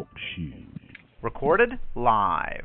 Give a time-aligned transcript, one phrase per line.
[0.00, 0.54] Talk Shoes.
[1.20, 2.64] Recorded live.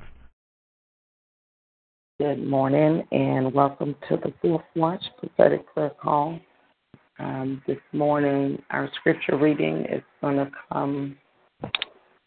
[2.18, 6.40] Good morning and welcome to the Fourth Watch Prophetic Prayer Call.
[7.20, 11.18] Um, this morning, our scripture reading is going to come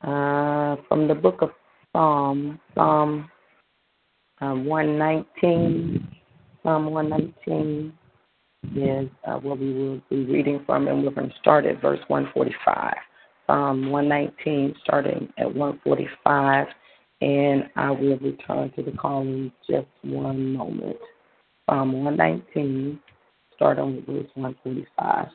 [0.02, 1.52] uh, from the book of
[1.96, 3.30] Psalm, Psalm
[4.42, 6.06] uh, 119.
[6.62, 7.92] Psalm 119
[8.76, 12.00] is uh, what we will be reading from, and we're going to start at verse
[12.08, 12.94] 145.
[13.48, 16.66] Um, Psalm 119, starting at 145,
[17.22, 20.96] and I will return to the call in just one moment.
[21.68, 23.00] Um, Psalm 119,
[23.56, 25.28] starting with verse 145.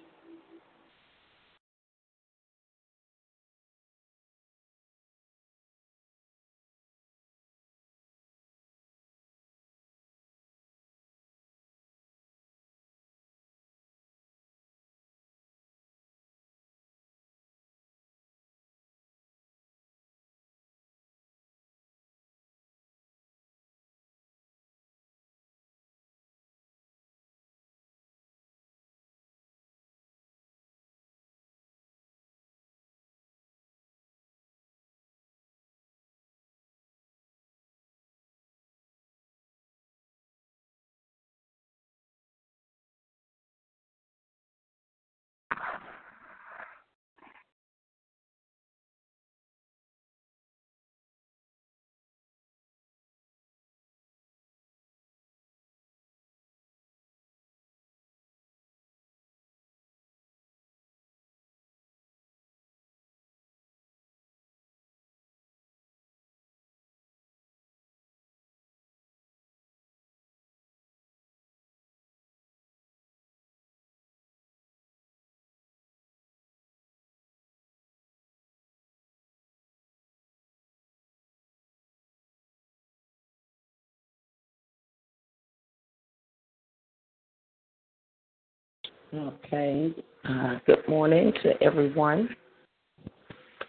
[89.15, 89.93] Okay.
[90.27, 92.35] Uh, good morning to everyone.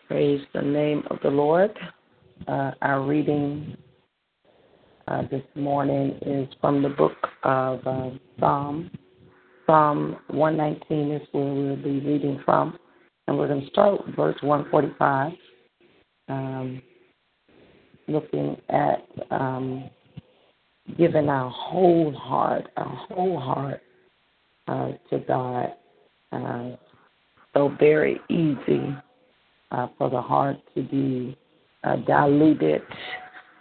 [0.09, 1.71] Praise the name of the Lord.
[2.49, 3.77] Uh, our reading
[5.06, 7.12] uh, this morning is from the book
[7.43, 8.10] of uh,
[8.41, 8.91] Psalm.
[9.66, 12.78] Psalm 119 is where we'll be reading from.
[13.26, 15.32] And we're going to start with verse 145,
[16.31, 16.81] um,
[18.09, 19.91] looking at um,
[20.97, 23.82] giving our whole heart, our whole heart
[24.69, 25.75] uh, to God.
[26.33, 26.77] Uh,
[27.53, 28.95] so very easy
[29.71, 31.37] uh, for the heart to be
[31.85, 32.83] uh, diluted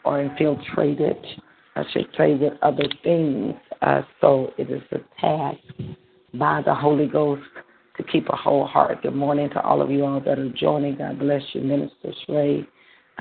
[0.06, 1.18] or infiltrated,
[1.76, 3.54] I should say, with other things.
[3.82, 5.60] Uh, so it is a task
[6.34, 7.44] by the Holy Ghost
[7.98, 9.04] to keep a whole heart.
[9.04, 10.98] Good morning to all of you all that are joining.
[10.98, 12.66] God bless you, Minister Shrey,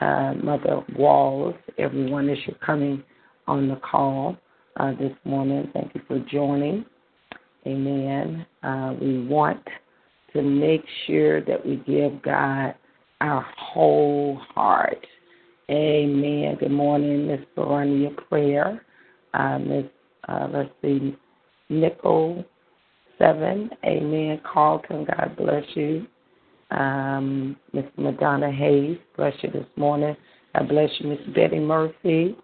[0.01, 3.03] uh, Mother Walls, everyone that you're coming
[3.47, 4.37] on the call
[4.77, 5.71] uh, this morning.
[5.75, 6.85] Thank you for joining.
[7.67, 8.45] Amen.
[8.63, 9.63] Uh, we want
[10.33, 12.75] to make sure that we give God
[13.21, 15.07] our whole heart.
[15.71, 16.57] Amen.
[16.59, 18.85] Good morning, Miss Veronica Prayer.
[19.35, 19.85] Uh, Miss,
[20.29, 21.17] uh, let's see,
[21.69, 22.45] Nickel
[23.19, 23.71] Seven.
[23.85, 24.41] Amen.
[24.51, 26.07] Carlton, God bless you.
[26.73, 30.17] Um, Miss Madonna Hayes, bless you this morning.
[30.55, 32.37] God bless you, Miss Betty Murphy.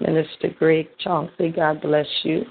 [0.00, 2.44] Minister Greg Chauncey, God bless you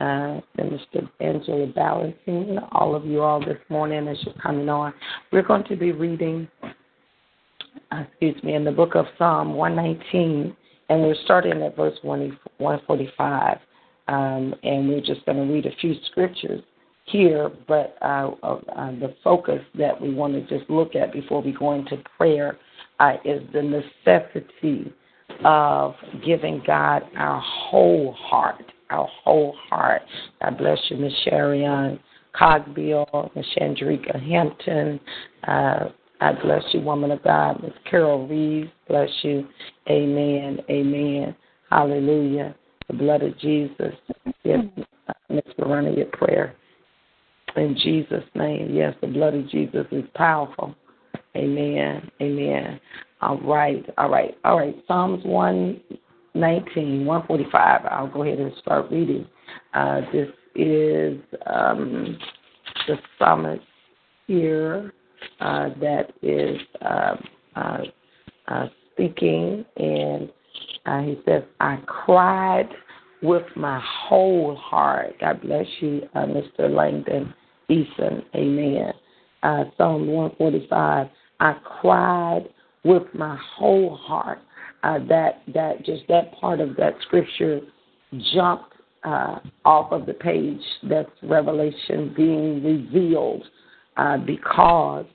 [0.00, 4.92] uh, Minister Angela Ballantine, all of you all this morning as you're coming on.
[5.32, 10.56] We're going to be reading, uh, excuse me, in the book of Psalm 119,
[10.88, 13.58] and we're starting at verse 145.
[14.06, 16.62] Um, and we're just going to read a few scriptures
[17.06, 21.52] here, but uh, uh, the focus that we want to just look at before we
[21.52, 22.58] go into prayer
[23.00, 24.92] uh, is the necessity
[25.44, 25.94] of
[26.24, 30.02] giving God our whole heart our whole heart.
[30.42, 31.98] God bless you, Miss Sherian
[32.34, 35.00] Cogbill, Miss Chandrika Hampton.
[35.46, 35.88] Uh,
[36.20, 37.62] God bless you, woman of God.
[37.62, 39.46] Miss Carol Reeves, bless you.
[39.88, 40.60] Amen.
[40.70, 41.34] Amen.
[41.70, 42.54] Hallelujah.
[42.88, 43.94] The blood of Jesus.
[44.42, 44.64] Yes,
[45.28, 46.54] Miss Veronica, your prayer.
[47.56, 48.74] In Jesus' name.
[48.74, 50.74] Yes, the blood of Jesus is powerful.
[51.36, 52.10] Amen.
[52.20, 52.80] Amen.
[53.20, 53.84] All right.
[53.98, 54.36] All right.
[54.44, 54.76] All right.
[54.86, 55.80] Psalms 1
[56.34, 57.86] 19, 145.
[57.90, 59.26] I'll go ahead and start reading.
[59.72, 62.18] Uh, this is um,
[62.86, 63.62] the psalmist
[64.26, 64.92] here
[65.40, 67.16] uh, that is uh,
[67.56, 67.78] uh,
[68.48, 70.30] uh speaking, and
[70.86, 72.68] uh, he says, I cried
[73.22, 75.14] with my whole heart.
[75.20, 76.70] God bless you, Mr.
[76.70, 77.32] Langdon
[77.70, 78.22] Eason.
[78.34, 78.92] Amen.
[79.76, 81.08] Psalm 145.
[81.40, 82.48] I cried
[82.84, 84.40] with my whole heart.
[84.84, 87.60] Uh, that that just that part of that scripture
[88.34, 90.60] jumped uh, off of the page.
[90.82, 93.44] That's Revelation being revealed
[93.96, 95.06] uh, because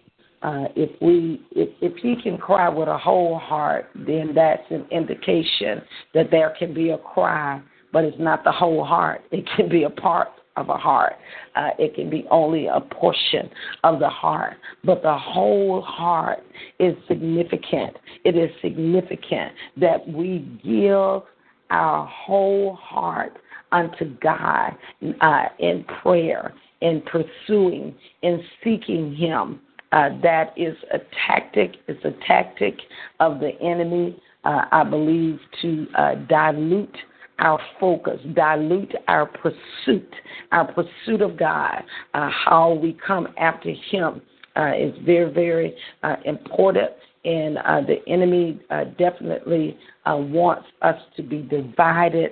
[0.41, 4.87] uh, if we if, if he can cry with a whole heart, then that's an
[4.89, 5.83] indication
[6.15, 7.61] that there can be a cry,
[7.93, 9.21] but it's not the whole heart.
[9.31, 11.13] It can be a part of a heart.
[11.55, 13.49] Uh, it can be only a portion
[13.83, 16.43] of the heart, but the whole heart
[16.79, 17.97] is significant.
[18.25, 21.23] It is significant that we give
[21.69, 23.37] our whole heart
[23.71, 24.75] unto God
[25.21, 29.61] uh, in prayer, in pursuing, in seeking Him.
[29.91, 31.75] Uh, that is a tactic.
[31.87, 32.75] It's a tactic
[33.19, 36.97] of the enemy, uh, I believe, to uh, dilute
[37.39, 40.13] our focus, dilute our pursuit,
[40.51, 41.83] our pursuit of God,
[42.13, 44.21] uh, how we come after Him
[44.55, 46.89] uh, is very, very uh, important.
[47.25, 52.31] And uh, the enemy uh, definitely uh, wants us to be divided,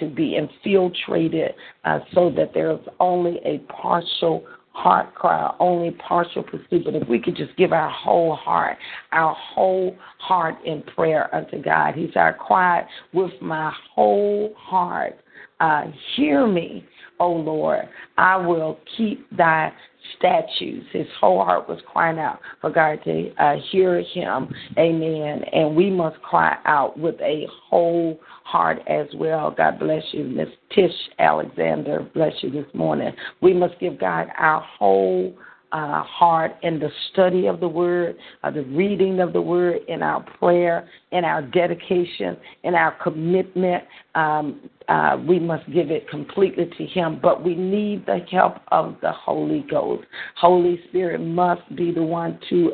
[0.00, 1.52] to be infiltrated,
[2.12, 6.84] so that there's only a partial heart cry, only partial pursuit.
[6.84, 8.78] But if we could just give our whole heart,
[9.12, 12.32] our whole heart in prayer unto God, He said, I
[13.12, 15.18] with my whole heart.
[15.60, 15.84] Uh,
[16.16, 16.84] hear me,
[17.22, 17.88] O Lord.
[18.18, 19.72] I will keep thy
[20.18, 20.86] statutes.
[20.92, 24.52] His whole heart was crying out for God to uh, hear him.
[24.76, 25.42] Amen.
[25.52, 29.54] And we must cry out with a whole heart as well.
[29.56, 30.90] God bless you, Miss Tish
[31.20, 32.08] Alexander.
[32.12, 33.12] Bless you this morning.
[33.40, 35.32] We must give God our whole
[35.72, 40.02] uh, heart in the study of the Word, uh, the reading of the Word, in
[40.02, 43.84] our prayer, in our dedication, in our commitment.
[44.14, 48.96] Um, uh, we must give it completely to Him, but we need the help of
[49.00, 50.04] the Holy Ghost.
[50.36, 52.72] Holy Spirit must be the one to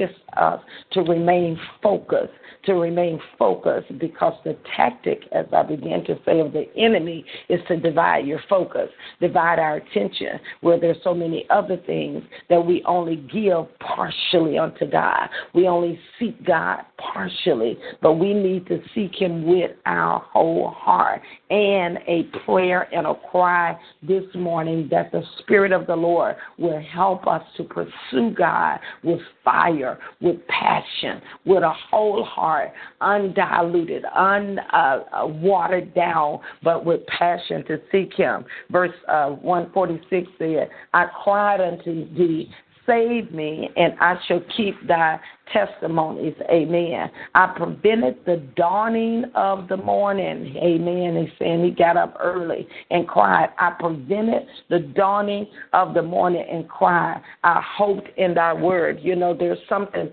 [0.00, 0.60] assist us
[0.92, 2.32] to remain focused
[2.64, 7.60] to remain focused because the tactic, as I began to say, of the enemy is
[7.68, 8.88] to divide your focus,
[9.20, 14.90] divide our attention, where there's so many other things that we only give partially unto
[14.90, 15.28] God.
[15.54, 21.22] We only seek God partially, but we need to seek Him with our whole heart
[21.50, 26.80] and a prayer and a cry this morning that the Spirit of the Lord will
[26.80, 29.20] help us to pursue God with
[29.50, 32.70] fire, with passion, with a whole heart,
[33.00, 38.44] undiluted, unwatered uh, down, but with passion to seek Him.
[38.70, 42.50] Verse uh, 146 said, I cried unto thee
[42.90, 45.20] save me, and I shall keep thy
[45.52, 46.34] testimonies.
[46.50, 47.10] Amen.
[47.34, 50.56] I prevented the dawning of the morning.
[50.56, 51.16] Amen.
[51.22, 53.50] He's saying he got up early and cried.
[53.58, 57.20] I prevented the dawning of the morning and cried.
[57.44, 58.98] I hoped in thy word.
[59.02, 60.10] You know, there's something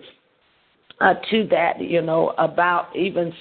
[1.00, 3.32] uh, to that, you know, about even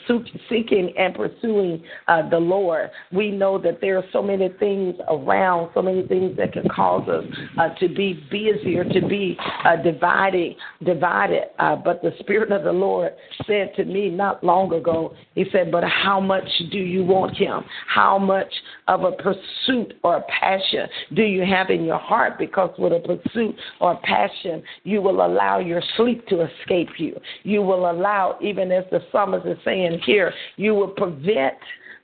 [0.48, 2.90] seeking and pursuing uh, the Lord.
[3.12, 7.08] We know that there are so many things around, so many things that can cause
[7.08, 7.24] us
[7.58, 10.56] uh, to be busy to be uh, divided.
[10.84, 13.12] Divided, uh, but the Spirit of the Lord
[13.46, 15.14] said to me not long ago.
[15.34, 17.64] He said, "But how much do you want Him?
[17.86, 18.52] How much
[18.88, 22.38] of a pursuit or a passion do you have in your heart?
[22.38, 27.18] Because with a pursuit or a passion, you will allow your sleep to escape you
[27.46, 31.54] you will allow, even as the psalmist is saying here, you will prevent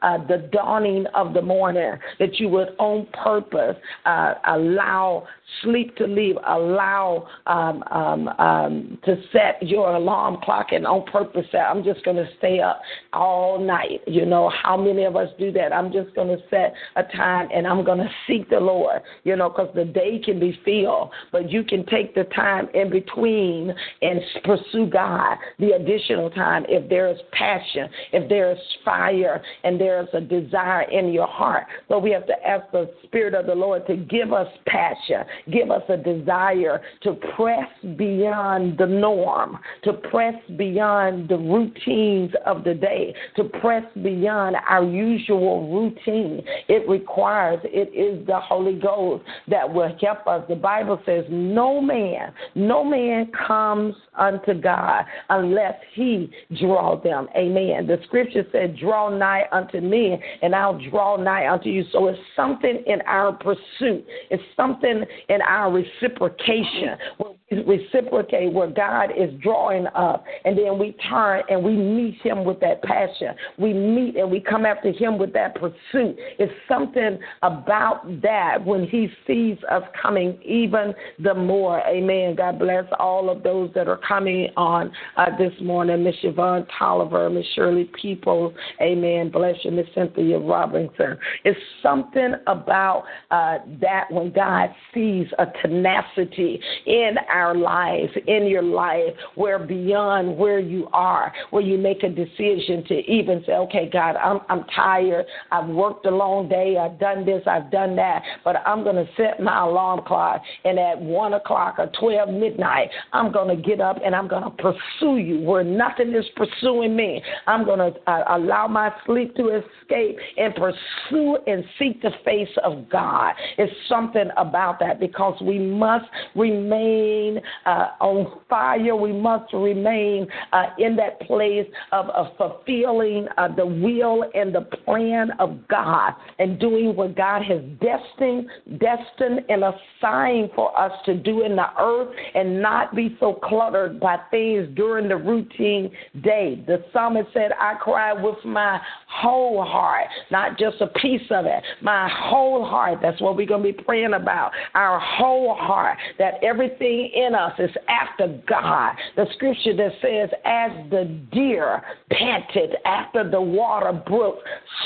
[0.02, 5.26] uh, the dawning of the morning, that you would on purpose uh, allow
[5.60, 11.46] sleep to leave, allow um, um, um, to set your alarm clock and on purpose
[11.52, 12.80] say, I'm just going to stay up
[13.12, 14.00] all night.
[14.06, 15.72] You know, how many of us do that?
[15.72, 19.36] I'm just going to set a time and I'm going to seek the Lord, you
[19.36, 23.74] know, because the day can be filled, but you can take the time in between
[24.00, 29.80] and pursue God, the additional time if there is passion, if there is fire, and
[29.80, 31.66] there there's a desire in your heart.
[31.88, 35.18] So we have to ask the Spirit of the Lord to give us passion,
[35.52, 37.68] give us a desire to press
[37.98, 44.82] beyond the norm, to press beyond the routines of the day, to press beyond our
[44.82, 46.42] usual routine.
[46.68, 50.42] It requires, it is the Holy Ghost that will help us.
[50.48, 57.28] The Bible says, No man, no man comes unto God unless he draw them.
[57.36, 57.86] Amen.
[57.86, 61.84] The scripture said, Draw nigh unto me, and I'll draw nigh unto you.
[61.92, 68.70] So it's something in our pursuit, it's something in our reciprocation where we reciprocate where
[68.70, 73.34] God is drawing up, and then we turn and we meet Him with that passion.
[73.58, 76.16] We meet and we come after Him with that pursuit.
[76.38, 81.80] It's something about that when He sees us coming even the more.
[81.86, 82.36] Amen.
[82.36, 86.04] God bless all of those that are coming on uh, this morning.
[86.04, 88.54] Miss Yvonne Tolliver, Miss Shirley People.
[88.80, 89.30] Amen.
[89.30, 91.18] Bless you, Miss Cynthia Robinson.
[91.44, 98.62] It's something about uh, that when God sees a tenacity in our lives, in your
[98.62, 103.88] life, where beyond where you are, where you make a decision to even say, okay,
[103.92, 105.26] God, I'm, I'm tired.
[105.50, 106.76] I've worked a long day.
[106.78, 107.42] I've done this.
[107.46, 108.22] I've done that.
[108.44, 110.42] But I'm going to set my alarm clock.
[110.64, 114.44] And at 1 o'clock or 12 midnight, I'm going to get up and I'm going
[114.44, 117.22] to pursue you where nothing is pursuing me.
[117.46, 119.48] I'm going to uh, allow my sleep to
[119.82, 123.34] escape and pursue and seek the face of God.
[123.58, 128.96] It's something about that because we must remain uh, on fire.
[128.96, 134.62] We must remain uh, in that place of, of fulfilling uh, the will and the
[134.84, 141.14] plan of God and doing what God has destined, destined and assigned for us to
[141.14, 145.90] do in the earth and not be so cluttered by things during the routine
[146.22, 146.62] day.
[146.66, 151.62] The psalmist said, I cry with my whole heart, not just a piece of it,
[151.80, 153.00] my whole heart.
[153.02, 154.52] That's what we're going to be praying about.
[154.74, 158.94] Our whole heart, that everything in us is after God.
[159.16, 164.38] The scripture that says, As the deer panted after the water brook,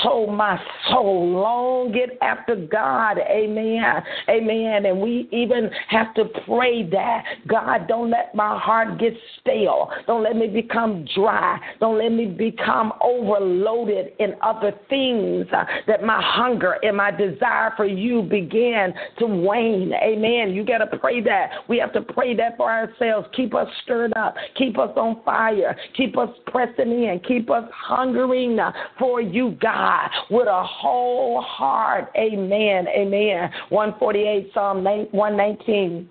[0.03, 0.59] so my
[0.89, 3.17] soul longeth after God.
[3.19, 3.83] Amen.
[4.29, 4.85] Amen.
[4.85, 9.89] And we even have to pray that God, don't let my heart get stale.
[10.05, 11.59] Don't let me become dry.
[11.79, 15.45] Don't let me become overloaded in other things
[15.87, 19.91] that my hunger and my desire for you began to wane.
[19.93, 20.53] Amen.
[20.53, 21.49] You got to pray that.
[21.67, 23.27] We have to pray that for ourselves.
[23.35, 24.35] Keep us stirred up.
[24.57, 25.75] Keep us on fire.
[25.95, 27.19] Keep us pressing in.
[27.27, 28.57] Keep us hungering
[28.97, 32.11] for you, God, with a whole heart.
[32.15, 32.87] Amen.
[32.87, 33.49] Amen.
[33.69, 36.09] 148 Psalm 119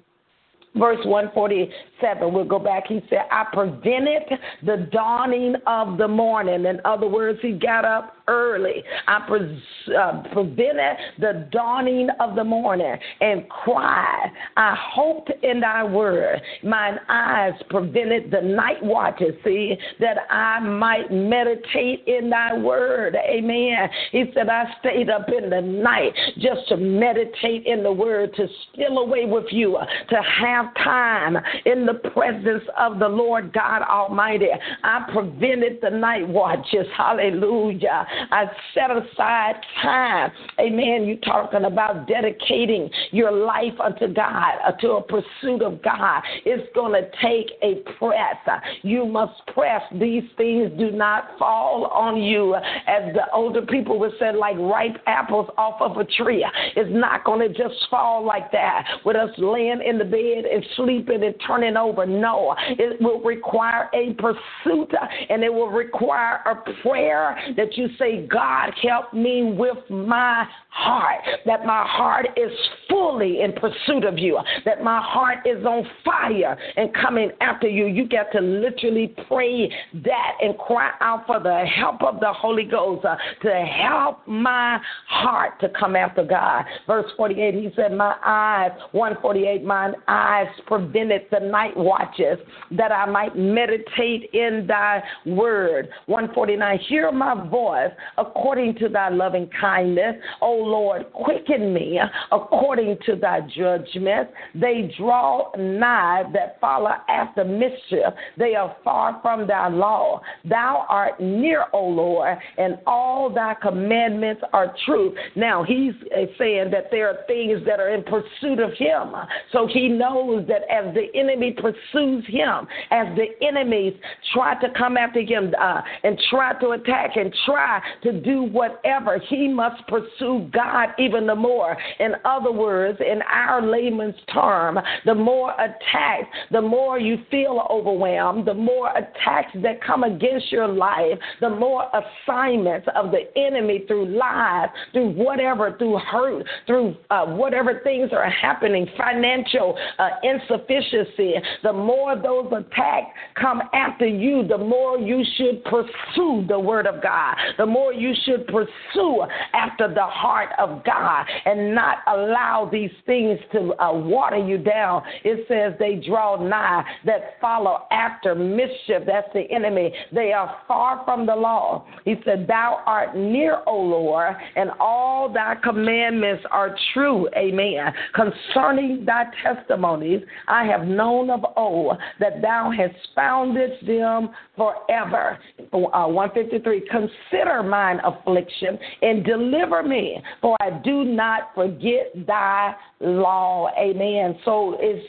[0.76, 2.33] verse 147.
[2.33, 2.87] We'll go back.
[2.87, 4.23] He said, I prevented
[4.64, 6.66] the dawning of the morning.
[6.66, 8.83] In other words, he got up early.
[9.06, 14.30] I uh, prevented the dawning of the morning and cried.
[14.56, 16.40] I hoped in thy word.
[16.62, 23.16] Mine eyes prevented the night watches, see, that I might meditate in thy word.
[23.16, 23.88] Amen.
[24.12, 28.47] He said, I stayed up in the night just to meditate in the word, to
[28.73, 29.78] steal away with you,
[30.09, 34.49] to have time in the presence of the Lord God Almighty.
[34.83, 36.87] I prevented the night watches.
[36.97, 38.06] Hallelujah.
[38.30, 38.44] I
[38.75, 40.30] set aside time.
[40.61, 41.04] Amen.
[41.06, 46.23] You're talking about dedicating your life unto God, uh, to a pursuit of God.
[46.44, 48.37] It's going to take a press.
[48.82, 49.82] You must press.
[49.92, 52.54] These things do not fall on you.
[52.54, 56.46] As the older people would say, like ripe apples off of a tree.
[56.75, 60.64] It's not going to just fall like that with us laying in the bed and
[60.76, 62.06] sleeping and turning over.
[62.06, 64.92] No, it will require a pursuit
[65.28, 71.23] and it will require a prayer that you say, God, help me with my heart,
[71.47, 72.50] that my heart is
[72.88, 77.87] fully in pursuit of you, that my heart is on fire and coming after you.
[77.87, 79.73] You got to literally pray
[80.04, 84.78] that and cry out for the help of the Holy Ghost uh, to help my
[85.09, 86.64] heart to come after God.
[86.87, 92.38] Verse 48, he said, My eyes, 148, mine eyes prevented the night watches
[92.73, 95.88] that I might meditate in thy word.
[96.04, 100.16] 149, hear my voice according to thy loving kindness.
[100.42, 102.00] O Lord, quicken me
[102.32, 104.28] according to thy judgment.
[104.54, 108.12] They draw nigh that follow after mischief.
[108.37, 110.20] They are far from thy law.
[110.44, 115.14] Thou art near, O Lord, and all thy commandments are true.
[115.35, 115.94] Now, he's
[116.38, 119.14] saying that there are things that are in pursuit of him.
[119.52, 123.94] So he knows that as the enemy pursues him, as the enemies
[124.32, 129.18] try to come after him uh, and try to attack and try to do whatever,
[129.28, 131.77] he must pursue God even the more.
[132.01, 138.47] In other words, in our layman's term, the more attacks, the more you feel overwhelmed,
[138.49, 144.07] the more attacks that come against your life, the more assignments of the enemy through
[144.17, 151.73] lies, through whatever, through hurt, through uh, whatever things are happening, financial uh, insufficiency, the
[151.73, 157.37] more those attacks come after you, the more you should pursue the word of God.
[157.59, 159.23] The more you should pursue
[159.53, 165.03] after the heart of God and not allow these things to uh, water you down.
[165.25, 169.03] It says they draw nigh that follow after mischief.
[169.07, 169.93] That's the enemy.
[170.12, 171.87] They are far from the law.
[172.05, 177.29] He said, Thou art near, O Lord, and all thy commandments are true.
[177.37, 177.93] Amen.
[178.15, 185.38] Concerning thy testimonies, I have known of old that thou hast founded them forever.
[185.73, 193.71] Uh, 153 Consider mine affliction and deliver me, for I do not forget thy law.
[193.78, 194.38] Amen.
[194.45, 195.04] So it's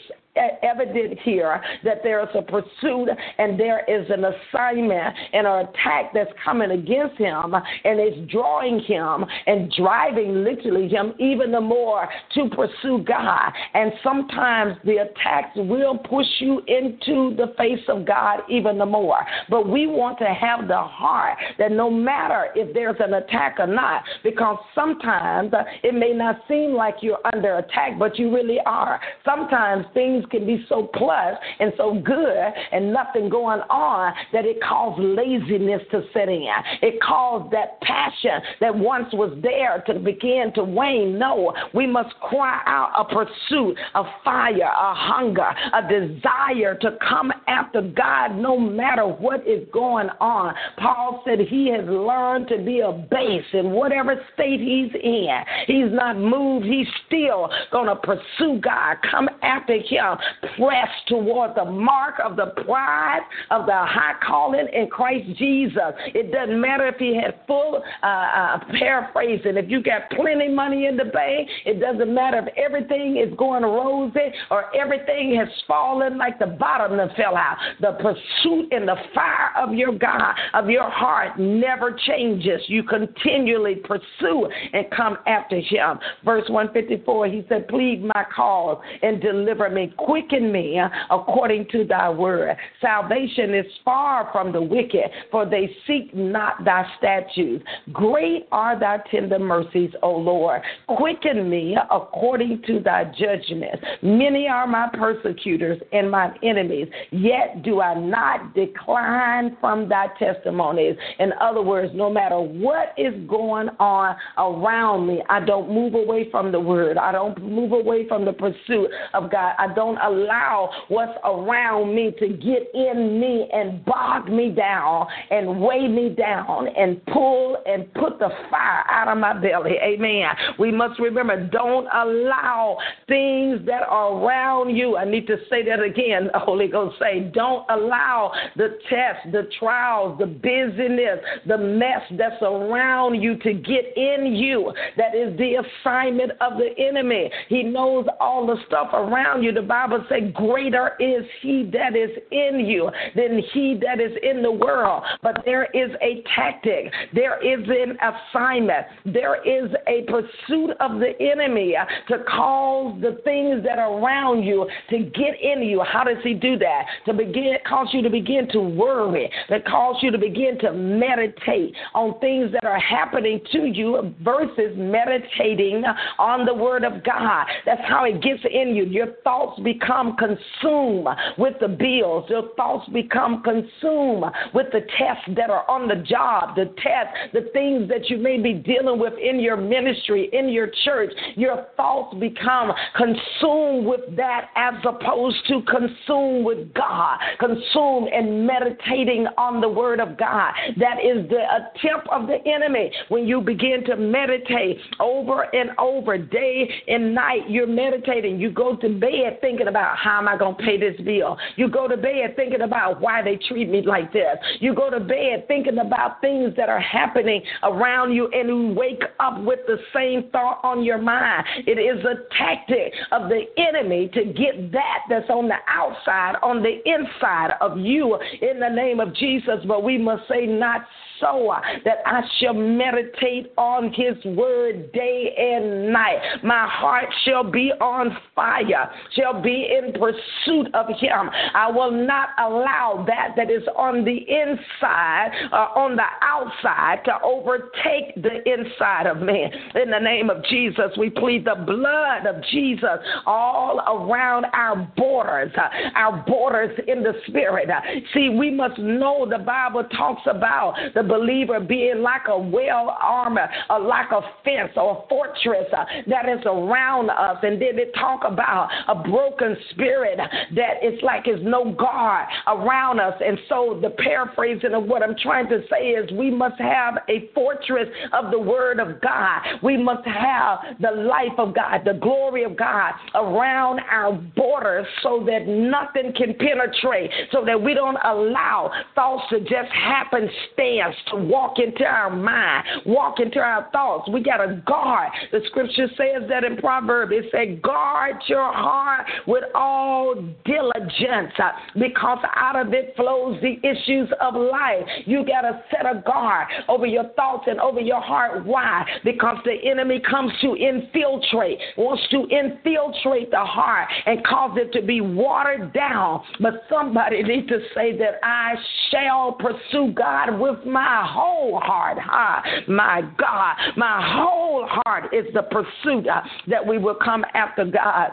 [0.63, 6.13] evident here that there is a pursuit and there is an assignment and an attack
[6.13, 12.07] that's coming against him and it's drawing him and driving literally him even the more
[12.33, 13.51] to pursue God.
[13.73, 19.25] And sometimes the attacks will push you into the face of God even the more.
[19.49, 23.67] But we want to have the heart that no matter if there's an attack or
[23.67, 25.53] not, because sometimes
[25.83, 28.99] it may not seem like you're under attack, but you really are.
[29.25, 34.57] Sometimes things can be so plush and so good and nothing going on that it
[34.61, 36.47] caused laziness to set in.
[36.81, 41.17] It caused that passion that once was there to begin to wane.
[41.17, 47.31] No, we must cry out a pursuit, a fire, a hunger, a desire to come
[47.47, 50.53] after God no matter what is going on.
[50.77, 55.37] Paul said he has learned to be a base in whatever state he's in.
[55.67, 56.65] He's not moved.
[56.65, 60.16] He's still going to pursue God, come after him,
[60.57, 63.21] press toward the mark of the prize
[63.51, 65.93] of the high calling in Christ Jesus.
[66.13, 70.85] It doesn't matter if he had full, uh, uh, paraphrasing, if you got plenty money
[70.85, 76.17] in the bank, it doesn't matter if everything is going rosy or everything has fallen
[76.17, 77.57] like the bottom that fell out.
[77.81, 82.61] The pursuit and the fire of your God, of your heart, never changes.
[82.67, 85.99] You continually pursue and come after him.
[86.23, 89.93] Verse 154, he said, Plead my cause and deliver me.
[90.07, 92.55] Quicken me uh, according to thy word.
[92.79, 97.65] Salvation is far from the wicked, for they seek not thy statutes.
[97.91, 100.61] Great are thy tender mercies, O Lord.
[100.87, 103.83] Quicken me according to thy judgments.
[104.01, 110.95] Many are my persecutors and my enemies, yet do I not decline from thy testimonies.
[111.19, 116.31] In other words, no matter what is going on around me, I don't move away
[116.31, 116.97] from the word.
[116.97, 119.53] I don't move away from the pursuit of God.
[119.57, 125.61] I don't allow what's around me to get in me and bog me down and
[125.61, 129.75] weigh me down and pull and put the fire out of my belly.
[129.81, 130.27] Amen.
[130.59, 134.97] We must remember don't allow things that are around you.
[134.97, 136.29] I need to say that again.
[136.37, 142.41] The Holy Ghost say, don't allow the tests, the trials, the busyness, the mess that's
[142.41, 144.71] around you to get in you.
[144.97, 147.31] That is the assignment of the enemy.
[147.49, 149.51] He knows all the stuff around you.
[149.51, 154.41] The Bible says, greater is he that is in you than he that is in
[154.41, 155.03] the world.
[155.21, 161.13] But there is a tactic, there is an assignment, there is a pursuit of the
[161.19, 161.75] enemy
[162.07, 165.83] to cause the things that are around you to get in you.
[165.83, 166.85] How does he do that?
[167.05, 171.75] To begin, cause you to begin to worry, that cause you to begin to meditate
[171.93, 175.83] on things that are happening to you versus meditating
[176.17, 177.45] on the word of God.
[177.65, 178.85] That's how it gets in you.
[178.85, 182.23] Your thoughts become consumed with the bills.
[182.29, 187.49] Your thoughts become consumed with the tests that are on the job, the tests, the
[187.51, 191.11] things that you may be dealing with in your ministry, in your church.
[191.35, 199.27] Your thoughts become consumed with that as opposed to consumed with God, consumed and meditating
[199.37, 200.53] on the Word of God.
[200.77, 202.91] That is the attempt of the enemy.
[203.09, 208.39] When you begin to meditate over and over, day and night, you're meditating.
[208.39, 211.37] You go to bed thinking about how am I going to pay this bill.
[211.55, 214.37] You go to bed thinking about why they treat me like this.
[214.59, 219.01] You go to bed thinking about things that are happening around you, and you wake
[219.19, 221.45] up with the same thought on your mind.
[221.65, 226.61] It is a tactic of the enemy to get that that's on the outside, on
[226.61, 229.59] the inside of you in the name of Jesus.
[229.67, 230.81] But we must say, not
[231.19, 231.53] so
[231.85, 236.19] that I shall meditate on his word day and night.
[236.43, 241.29] My heart shall be on fire, shall be in pursuit of him.
[241.53, 247.17] I will not allow that that is on the inside, uh, on the outside, to
[247.23, 249.49] overtake the inside of me.
[249.75, 255.51] In the name of Jesus, we plead the blood of Jesus all around our borders.
[255.57, 257.69] Uh, our borders in the spirit.
[257.69, 257.81] Uh,
[258.13, 263.49] see, we must know the Bible talks about the believer being like a well armor,
[263.69, 267.37] uh, like a fence or a fortress uh, that is around us.
[267.43, 272.99] And then it talk about a broken spirit that it's like there's no guard around
[272.99, 273.13] us.
[273.23, 277.29] And so the paraphrasing of what I'm trying to say is we must have a
[277.33, 279.41] fortress of the word of God.
[279.63, 285.23] We must have the life of God, the glory of God around our borders so
[285.25, 291.17] that nothing can penetrate, so that we don't allow thoughts to just happen stance to
[291.17, 294.09] walk into our mind, walk into our thoughts.
[294.09, 295.11] We got to guard.
[295.31, 301.51] The scripture says that in Proverbs, it said, guard your heart with all diligence uh,
[301.79, 304.85] because out of it flows the issues of life.
[305.05, 308.45] You got to set a guard over your thoughts and over your heart.
[308.45, 308.85] Why?
[309.03, 314.85] Because the enemy comes to infiltrate, wants to infiltrate the heart and cause it to
[314.85, 316.23] be watered down.
[316.39, 318.55] But somebody needs to say that I
[318.91, 321.97] shall pursue God with my whole heart.
[322.01, 327.65] Ah, my God, my whole heart is the pursuit uh, that we will come after
[327.65, 328.11] God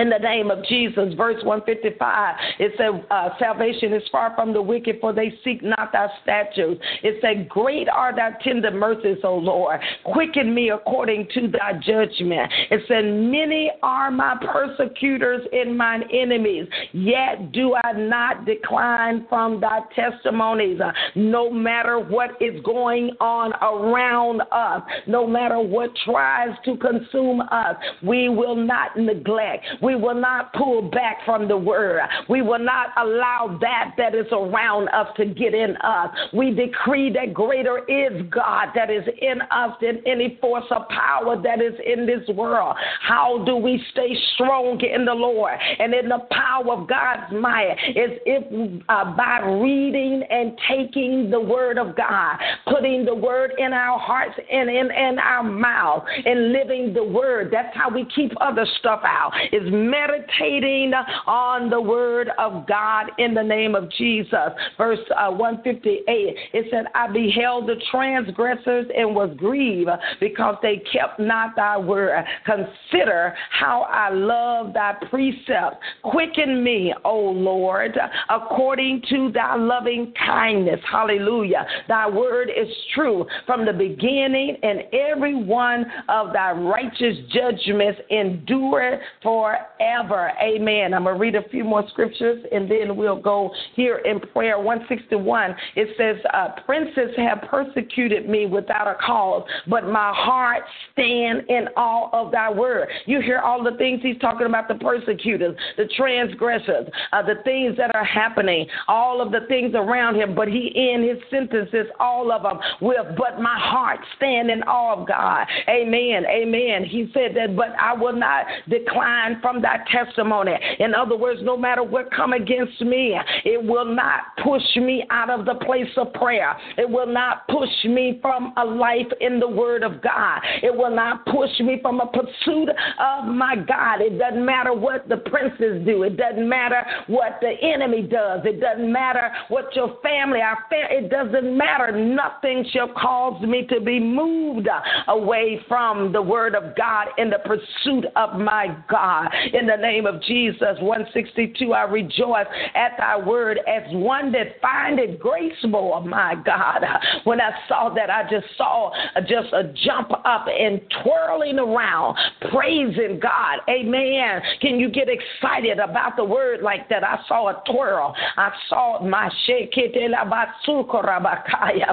[0.00, 1.12] in the name of Jesus.
[1.14, 5.92] Verse 155, it said, uh, Salvation is far from the wicked, for they seek not
[5.92, 6.80] thy statutes.
[7.02, 9.78] It said, Great are thy tender mercies, O Lord.
[10.04, 12.50] Quicken me according to thy judgment.
[12.70, 19.60] It said, Many are my persecutors and mine enemies, yet do I not decline from
[19.60, 20.80] thy testimonies.
[20.80, 27.42] Uh, no matter what is going on around us, no matter what tries to consume
[27.42, 29.66] us, we will not neglect.
[29.82, 32.00] We will not pull back from the word.
[32.28, 36.10] We will not allow that that is around us to get in us.
[36.32, 41.40] We decree that greater is God that is in us than any force of power
[41.42, 42.76] that is in this world.
[43.02, 47.76] How do we stay strong in the Lord and in the power of God's might?
[47.90, 53.72] Is if uh, by reading and taking the word of God, putting the word in
[53.72, 57.50] our hearts and in, in our mouth, and living the word.
[57.52, 59.32] That's how we keep other stuff out.
[59.52, 60.92] Is meditating
[61.26, 64.50] on the word of God in the name of Jesus.
[64.76, 66.04] Verse uh, 158,
[66.52, 72.24] it said, I beheld the transgressors and was grieved because they kept not thy word.
[72.44, 75.78] Consider how I love thy precepts.
[76.02, 77.96] Quicken me, O Lord,
[78.28, 80.80] according to thy loving kindness.
[80.90, 81.66] Hallelujah.
[81.88, 89.00] Thy word is true from the beginning, and every one of thy righteous judgments endure
[89.22, 90.32] for forever.
[90.42, 90.94] Amen.
[90.94, 94.58] I'm going to read a few more scriptures and then we'll go here in prayer.
[94.58, 101.48] 161, it says, uh, Princes have persecuted me without a cause, but my heart stand
[101.48, 102.88] in awe of thy word.
[103.06, 107.76] You hear all the things he's talking about the persecutors, the transgressors, uh, the things
[107.76, 112.32] that are happening, all of the things around him, but he in his sentences, all
[112.32, 115.46] of them with, but my heart stand in awe of God.
[115.68, 116.24] Amen.
[116.26, 116.84] Amen.
[116.84, 120.52] He said that, but I will not decline from that testimony.
[120.78, 125.30] In other words, no matter what come against me, it will not push me out
[125.30, 126.56] of the place of prayer.
[126.78, 130.40] It will not push me from a life in the Word of God.
[130.62, 134.00] It will not push me from a pursuit of my God.
[134.00, 136.04] It doesn't matter what the princes do.
[136.04, 138.40] It doesn't matter what the enemy does.
[138.44, 141.92] It doesn't matter what your family, our fa- it doesn't matter.
[141.92, 144.68] Nothing shall cause me to be moved
[145.08, 150.06] away from the Word of God in the pursuit of my God in the name
[150.06, 150.76] of Jesus.
[150.80, 156.84] 162, I rejoice at thy word as one that findeth grace oh my God.
[157.24, 162.16] When I saw that, I just saw just a jump up and twirling around,
[162.50, 163.60] praising God.
[163.68, 164.40] Amen.
[164.60, 167.04] Can you get excited about the word like that?
[167.04, 168.14] I saw a twirl.
[168.36, 169.30] I saw my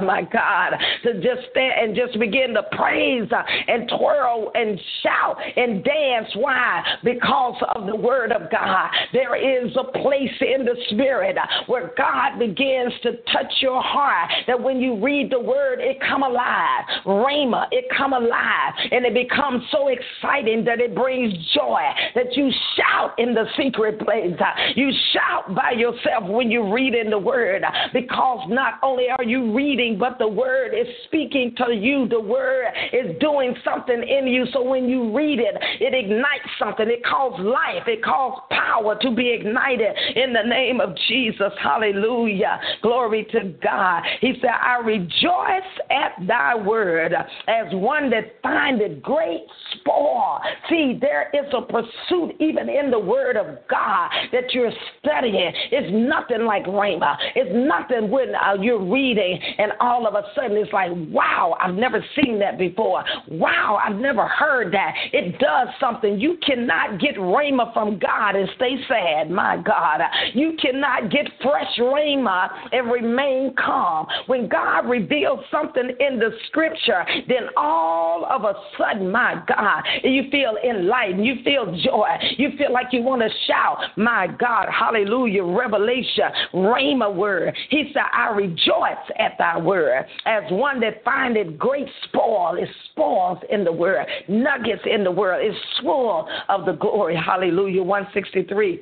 [0.02, 3.30] my God, to just stand and just begin to praise
[3.68, 6.28] and twirl and shout and dance.
[6.36, 6.84] Why?
[7.04, 8.90] Because of the word of God.
[9.14, 14.62] There is a place in the spirit where God begins to touch your heart that
[14.62, 16.84] when you read the word, it come alive.
[17.06, 18.74] Rhema, it come alive.
[18.92, 21.82] And it becomes so exciting that it brings joy
[22.16, 24.34] that you shout in the secret place.
[24.76, 29.54] You shout by yourself when you read in the word because not only are you
[29.54, 32.08] reading, but the word is speaking to you.
[32.08, 34.46] The word is doing something in you.
[34.54, 36.88] So when you read it, it ignites something.
[36.90, 41.52] It causes life, it calls power to be ignited in the name of Jesus.
[41.62, 42.60] Hallelujah.
[42.82, 44.04] Glory to God.
[44.22, 47.14] He said, I rejoice at thy word
[47.48, 50.40] as one that findeth great spoil.
[50.70, 55.52] See, there is a pursuit even in the word of God that you're studying.
[55.72, 57.16] It's nothing like Rhema.
[57.36, 61.76] It's nothing when uh, you're reading and all of a sudden it's like, wow, I've
[61.76, 63.04] never seen that before.
[63.30, 64.94] Wow, I've never heard that.
[65.14, 66.20] It does something.
[66.20, 70.02] You cannot get Rhema from God and stay sad, my God.
[70.34, 74.08] You cannot get fresh Rhema and remain calm.
[74.28, 80.24] When God reveals something in the scripture, then all of a sudden, my God, you
[80.32, 81.26] feel enlightened.
[81.26, 82.08] You feel joy.
[82.38, 87.56] You feel like you want to shout, my God, hallelujah, revelation, Rhema word.
[87.70, 92.58] He said, I rejoice at thy word as one that findeth great spoil.
[92.60, 97.07] Is spoils in the word, nuggets in the world, Is full of the glory.
[97.16, 97.84] Hallelujah.
[97.84, 98.82] 163.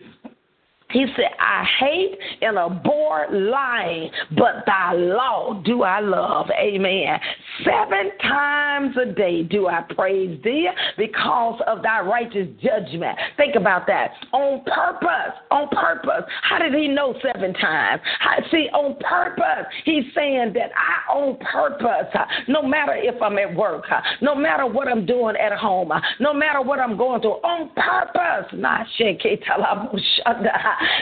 [0.96, 6.48] He said, I hate and abhor lying, but thy law do I love.
[6.58, 7.20] Amen.
[7.66, 13.18] Seven times a day do I praise thee because of thy righteous judgment.
[13.36, 14.12] Think about that.
[14.32, 15.36] On purpose.
[15.52, 16.24] On purpose.
[16.44, 18.02] How did he know seven times?
[18.22, 19.66] How, see, on purpose.
[19.84, 22.08] He's saying that I, on purpose,
[22.48, 23.84] no matter if I'm at work,
[24.22, 28.48] no matter what I'm doing at home, no matter what I'm going through, on purpose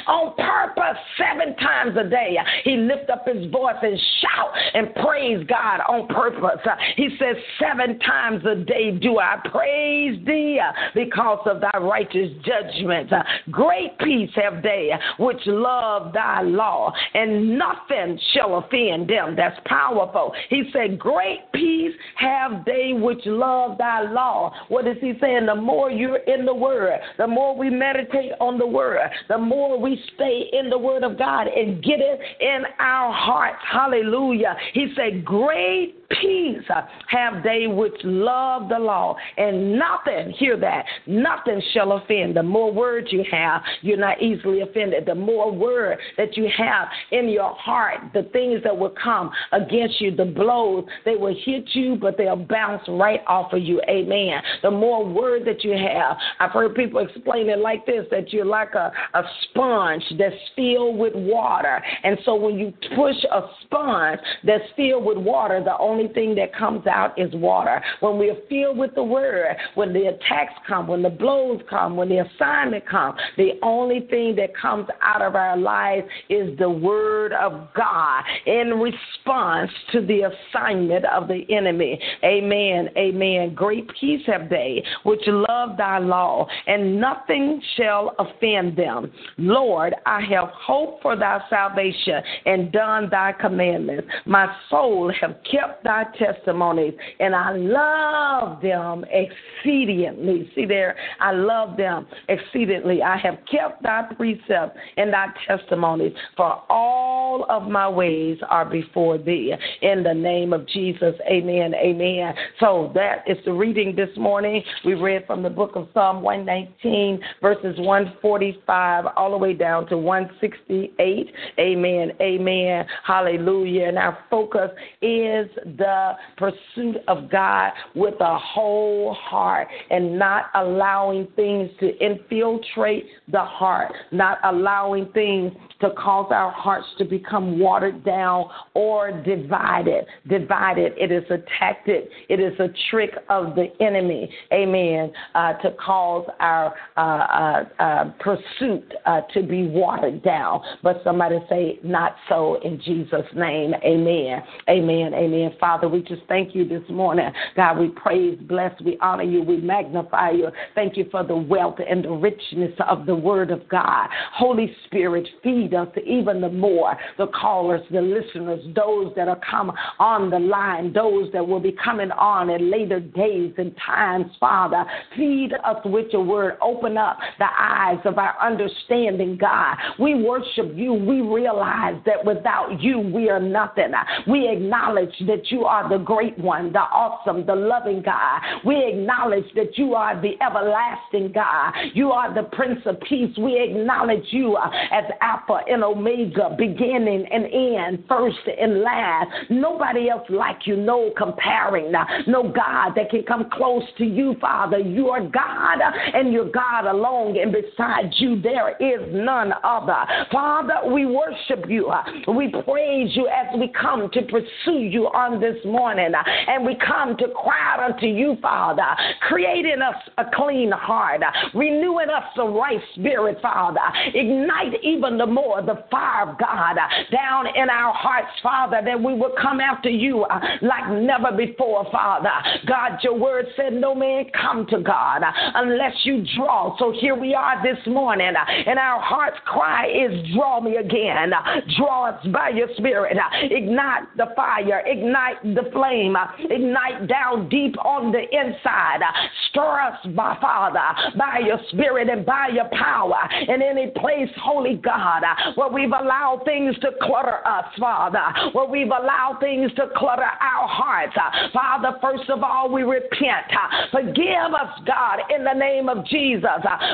[0.08, 2.38] on purpose seven times a day.
[2.64, 6.60] He lift up his voice and shout and praise God on purpose.
[6.96, 10.60] He says, Seven times a day do I praise thee
[10.94, 13.12] because of thy righteous judgment.
[13.52, 19.36] Great peace have they which love thy law, and nothing shall offend them.
[19.36, 20.34] That's powerful.
[20.50, 24.54] He said, Great peace have they which love thy law.
[24.70, 25.46] What is he saying?
[25.46, 29.73] The more you're in the word, the more we meditate on the word, the more
[29.78, 33.60] we stay in the Word of God and get it in our hearts.
[33.70, 34.56] Hallelujah.
[34.74, 36.64] He said, Great peace
[37.08, 42.36] have they which love the law, and nothing, hear that, nothing shall offend.
[42.36, 45.06] The more words you have, you're not easily offended.
[45.06, 50.00] The more word that you have in your heart, the things that will come against
[50.02, 53.82] you, the blows, they will hit you, but they'll bounce right off of you.
[53.90, 54.42] Amen.
[54.62, 58.46] The more word that you have, I've heard people explain it like this that you're
[58.46, 61.82] like a, a sponge that's filled with water.
[62.04, 66.56] And so when you push a sponge that's filled with water, the only thing that
[66.56, 67.84] comes out is water.
[68.00, 71.96] When we are filled with the word, when the attacks come, when the blows come,
[71.96, 76.70] when the assignment comes, the only thing that comes out of our lives is the
[76.70, 82.00] word of God in response to the assignment of the enemy.
[82.24, 82.90] Amen.
[82.98, 83.54] Amen.
[83.54, 89.12] Great peace have they which love thy law, and nothing shall offend them.
[89.48, 94.08] Lord, I have hoped for thy salvation and done thy commandments.
[94.26, 100.50] My soul have kept thy testimonies, and I love them exceedingly.
[100.56, 103.02] See there, I love them exceedingly.
[103.02, 109.18] I have kept thy precepts and thy testimonies, for all of my ways are before
[109.18, 109.54] thee.
[109.82, 112.34] In the name of Jesus, amen, amen.
[112.60, 114.64] So that is the reading this morning.
[114.86, 119.98] We read from the book of Psalm 119, verses 145 all the way down to
[119.98, 121.34] 168.
[121.60, 122.12] Amen.
[122.22, 122.86] Amen.
[123.04, 123.88] Hallelujah.
[123.88, 124.70] And our focus
[125.02, 133.06] is the pursuit of God with a whole heart and not allowing things to infiltrate
[133.32, 140.06] the heart, not allowing things to cause our hearts to become watered down or divided.
[140.30, 140.94] Divided.
[140.96, 146.28] It is a tactic, it is a trick of the enemy, amen, uh, to cause
[146.40, 150.62] our uh, uh, uh pursuit uh, to be watered down.
[150.82, 154.44] But somebody say, not so in Jesus' name, amen.
[154.70, 155.52] Amen, amen.
[155.60, 157.30] Father, we just thank you this morning.
[157.56, 160.50] God, we praise, bless, we honor you, we magnify you.
[160.76, 164.10] Thank you for the wealth and the richness of the word of God.
[164.34, 166.98] Holy Spirit, feed us even the more.
[167.18, 171.76] The callers, the listeners, those that are come on the line, those that will be
[171.84, 174.86] coming on in later days and times, Father.
[175.16, 176.58] Feed us with your word.
[176.62, 179.78] Open up the eyes of our understanding, God.
[180.00, 180.94] We worship you.
[180.94, 183.92] We realize that without you, we are nothing.
[184.28, 188.42] We acknowledge that you are the great one, the awesome, the loving God.
[188.66, 191.74] We acknowledge that you are the everlasting God.
[191.94, 193.36] You are the Prince of Peace.
[193.38, 199.30] We acknowledge you uh, as Alpha and Omega, beginning and end, first and last.
[199.50, 204.36] Nobody else like you, no comparing, uh, no God that can come close to you,
[204.40, 204.80] Father.
[204.80, 210.06] You are God uh, and you're God alone, and beside you there is none other.
[210.32, 211.92] Father, we worship you.
[212.28, 216.12] We praise you as we come to pursue you on this morning,
[216.48, 218.84] and we come to cry out unto you, Father,
[219.28, 221.22] creating us a clean heart,
[221.54, 223.80] renewing us a right spirit, Father.
[224.14, 226.78] Ignite even the more the fire of God
[227.12, 230.26] down in our hearts, Father, that we will come after you
[230.62, 232.30] like never before, Father.
[232.68, 235.22] God, your word said, No man come to God
[235.56, 236.78] unless you draw.
[236.78, 238.34] So here we are this morning,
[238.68, 241.32] and our heart's cry is, Draw me again.
[241.78, 243.18] Draw us by your spirit.
[243.44, 249.02] Ignite the fire, ignite the flame, ignite down deep on the inside.
[249.50, 253.18] Stir us, by Father, by your spirit and by your power.
[253.48, 255.24] In any place, Holy God,
[255.56, 260.68] where we've allowed things to clutter us, Father, where we've allowed things to clutter our
[260.68, 261.16] hearts.
[261.54, 263.46] Father, first of all, we repent.
[263.92, 266.50] Forgive us, God, in the name of Jesus.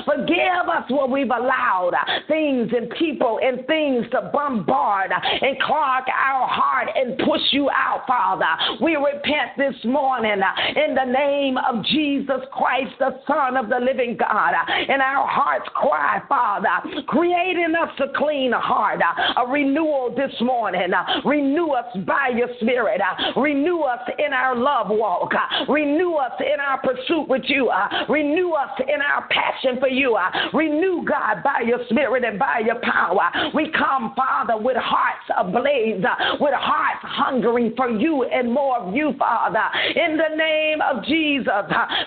[0.05, 5.59] Forgive us what we've allowed Uh, things and people and things to bombard uh, and
[5.61, 8.45] clog our heart and push you out, Father.
[8.81, 13.79] We repent this morning uh, in the name of Jesus Christ, the Son of the
[13.79, 14.53] living God.
[14.89, 19.01] And our hearts cry, Father, creating us a clean heart,
[19.37, 20.91] a renewal this morning.
[21.25, 23.01] Renew us by your spirit.
[23.35, 25.33] Renew us in our love walk.
[25.67, 27.71] Renew us in our pursuit with you.
[28.07, 30.17] Renew us in our passion for you.
[30.53, 33.29] Renew, God, by your spirit and by your power.
[33.53, 36.03] We come, Father, with hearts ablaze,
[36.39, 39.63] with hearts hungering for you and more of you, Father.
[39.95, 41.45] In the name of Jesus,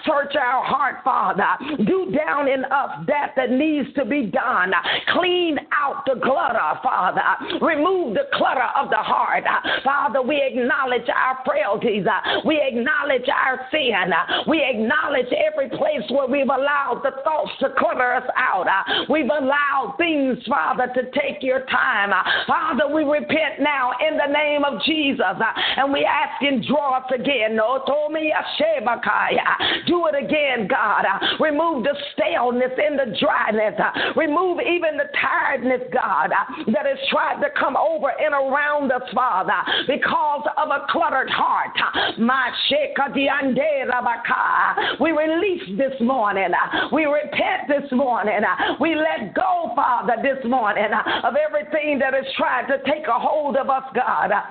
[0.05, 1.46] search our heart, Father.
[1.87, 4.72] Do down in us that that needs to be done.
[5.12, 7.22] Clean out the clutter, Father.
[7.64, 9.44] Remove the clutter of the heart.
[9.85, 12.05] Father, we acknowledge our frailties.
[12.44, 14.11] We acknowledge our sin.
[14.48, 18.66] We acknowledge every place where we've allowed the thoughts to clutter us out.
[19.09, 19.51] We've allowed
[19.98, 22.10] things, Father, to take your time.
[22.46, 25.20] Father, we repent now in the name of Jesus.
[25.76, 27.56] And we ask and draw us again.
[29.86, 31.04] Do it again, God.
[31.40, 33.74] Remove the staleness and the dryness.
[34.16, 36.30] Remove even the tiredness, God,
[36.72, 41.76] that has tried to come over and around us, Father, because of a cluttered heart.
[45.00, 46.52] We release this morning.
[46.92, 48.40] We repent this morning.
[48.80, 49.41] We let go,
[49.74, 53.85] Father, this morning uh, of everything that has tried to take a hold of us,
[53.94, 54.31] God.
[54.33, 54.42] Uh,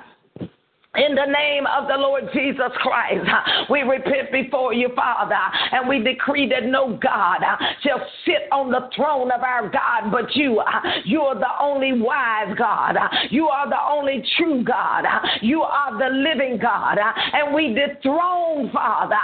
[0.97, 3.25] In the name of the Lord Jesus Christ,
[3.69, 5.39] we repent before you, Father,
[5.71, 7.39] and we decree that no God
[7.81, 10.61] shall sit on the throne of our God but you.
[11.05, 12.97] You are the only wise God.
[13.29, 15.05] You are the only true God.
[15.41, 16.97] You are the living God.
[16.99, 19.15] And we dethrone, Father,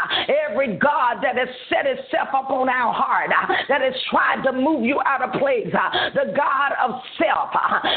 [0.50, 3.30] every God that has set itself up on our heart,
[3.68, 5.68] that has tried to move you out of place.
[5.68, 7.52] The God of self,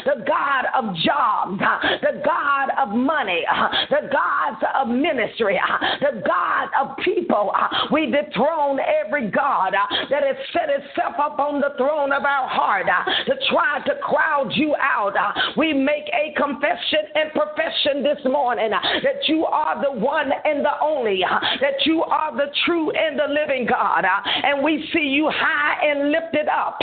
[0.06, 1.60] the God of jobs,
[2.02, 3.44] the God of money
[3.90, 7.52] the gods of ministry, uh, the God of people.
[7.54, 12.24] Uh, we dethrone every God uh, that has set itself up on the throne of
[12.24, 12.86] our heart
[13.26, 15.14] to try to crowd you out.
[15.56, 20.80] We make a confession and profession this morning that you are the one and the
[20.82, 21.22] only,
[21.60, 24.04] that you are the true and the living God.
[24.04, 26.78] And we see you high and lifted up,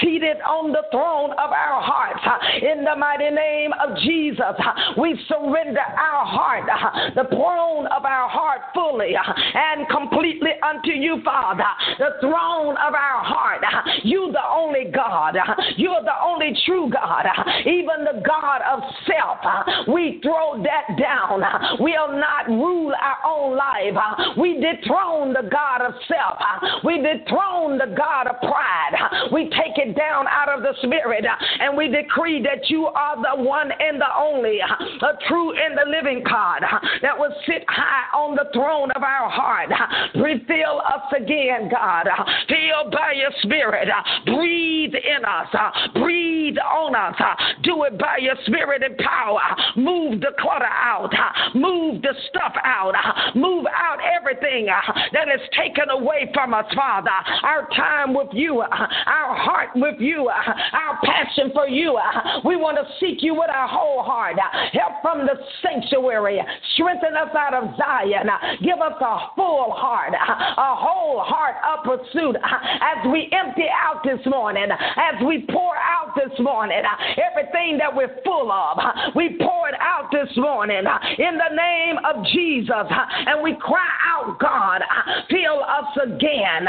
[0.00, 2.20] seated on the throne of our hearts.
[2.62, 4.56] In the mighty name of Jesus,
[4.98, 9.14] we surrender our our heart, the throne of our heart fully
[9.54, 11.64] and completely unto you, Father.
[11.98, 13.62] The throne of our heart.
[14.02, 15.36] You the only God.
[15.76, 17.26] You're the only true God.
[17.66, 19.88] Even the God of self.
[19.88, 21.42] We throw that down.
[21.80, 24.36] We'll not rule our own life.
[24.36, 26.38] We dethrone the God of self.
[26.84, 29.28] We dethrone the God of pride.
[29.32, 31.24] We take it down out of the spirit
[31.60, 35.88] and we decree that you are the one and the only, a true and the
[35.90, 36.62] living living God
[37.02, 39.70] that will sit high on the throne of our heart.
[40.14, 42.06] Refill us again, God.
[42.48, 43.88] Fill by your spirit.
[44.26, 45.48] Breathe in us.
[45.94, 46.27] Breathe
[46.58, 47.14] on us.
[47.18, 49.40] Uh, do it by your spirit and power.
[49.76, 51.10] Move the the clutter out.
[51.12, 52.92] Uh, move the stuff out.
[52.94, 57.10] Uh, move out everything that is taken away from us, Father.
[57.42, 61.98] Our time with you, our heart with you, our passion for you.
[62.44, 64.36] We want to seek you with our whole heart.
[64.72, 66.40] Help from the sanctuary.
[66.74, 68.28] Strengthen us out of Zion.
[68.62, 74.24] Give us a full heart, a whole heart of pursuit as we empty out this
[74.26, 76.82] morning, as we pour out this morning
[77.30, 78.78] everything that we're full of.
[79.14, 80.84] We pour it out this morning
[81.18, 82.86] in the name of Jesus
[83.26, 84.82] and we cry out, God,
[85.30, 86.66] fill us again.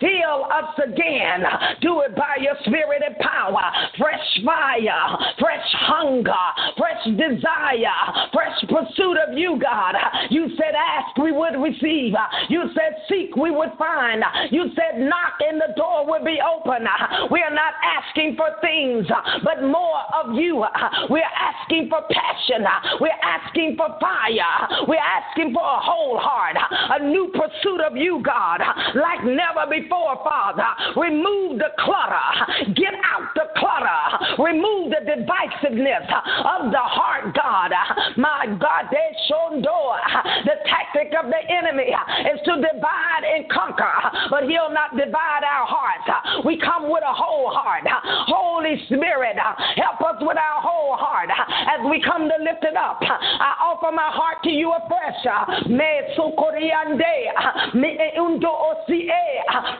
[0.00, 1.44] Fill us again.
[1.80, 3.62] Do it by your spirit and power.
[3.98, 6.32] Fresh fire, fresh hunger,
[6.76, 9.94] fresh desire, fresh pursuit of you, God.
[10.30, 12.14] You said, ask, we would receive.
[12.48, 14.22] You said, seek, we would find.
[14.50, 16.86] You said, knock, and the door would be open.
[17.30, 19.06] We are not asking for things,
[19.42, 20.64] but more of you.
[21.10, 22.64] We are asking for passion.
[23.00, 24.84] We're asking for fire.
[24.86, 28.60] We're asking for a whole heart, a new pursuit of you, God,
[28.94, 30.68] like never before, Father.
[30.96, 32.72] Remove the clutter.
[32.74, 34.42] Get out the clutter.
[34.42, 36.06] Remove the divisiveness
[36.44, 37.72] of the heart, God.
[38.16, 39.14] My God, they
[39.62, 39.96] door.
[40.44, 41.92] The tactic of the enemy
[42.32, 43.92] is to divide and conquer,
[44.30, 46.08] but he'll not divide our hearts.
[46.44, 47.84] We come with a whole heart.
[48.26, 53.00] Holy Spirit, help us with our whole heart as we come to lift it up.
[53.02, 55.68] I offer my heart to you afresh.
[55.68, 59.08] Me sukoriande, me undo osie,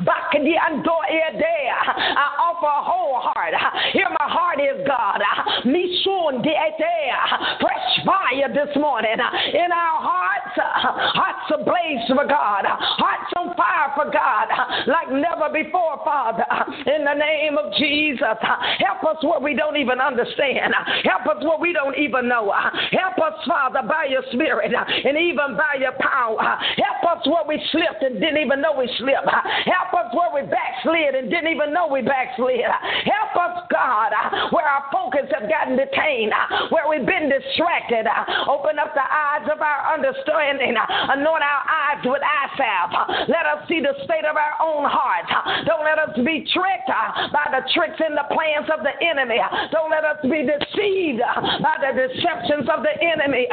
[0.04, 0.94] bakdi ando.
[1.04, 3.54] I offer a whole heart.
[3.92, 5.20] Here my heart is, God.
[5.64, 12.26] Me shun uh, Fresh fire this morning uh, in our hearts, uh, hearts ablaze for
[12.26, 14.48] God, hearts on fire for God,
[14.86, 16.44] like never before, Father.
[16.86, 18.36] In the name of Jesus,
[18.82, 20.74] help us where we don't even understand.
[21.04, 22.52] Help us where we don't even know.
[22.92, 26.58] Help us, Father, by your Spirit and even by your power.
[26.76, 29.28] Help us where we slipped and didn't even know we slipped.
[29.28, 32.64] Help us where we backslid and didn't even know we backslid.
[32.64, 34.12] Help us, God,
[34.50, 38.08] where our focus have gotten detained, uh, where we've been distracted.
[38.08, 40.72] Uh, open up the eyes of our understanding.
[40.76, 43.28] Uh, anoint our eyes with eye salve.
[43.28, 45.28] Let us see the state of our own hearts.
[45.68, 49.38] Don't let us be tricked by the tricks and the plans of the enemy.
[49.70, 51.20] Don't let us be deceived
[51.60, 53.46] by the deceptions of the enemy.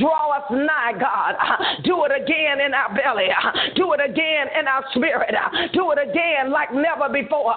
[0.00, 1.36] Draw us nigh, God.
[1.84, 3.28] Do it again in our belly.
[3.76, 5.34] Do it again in our spirit.
[5.72, 7.54] Do it again like never before.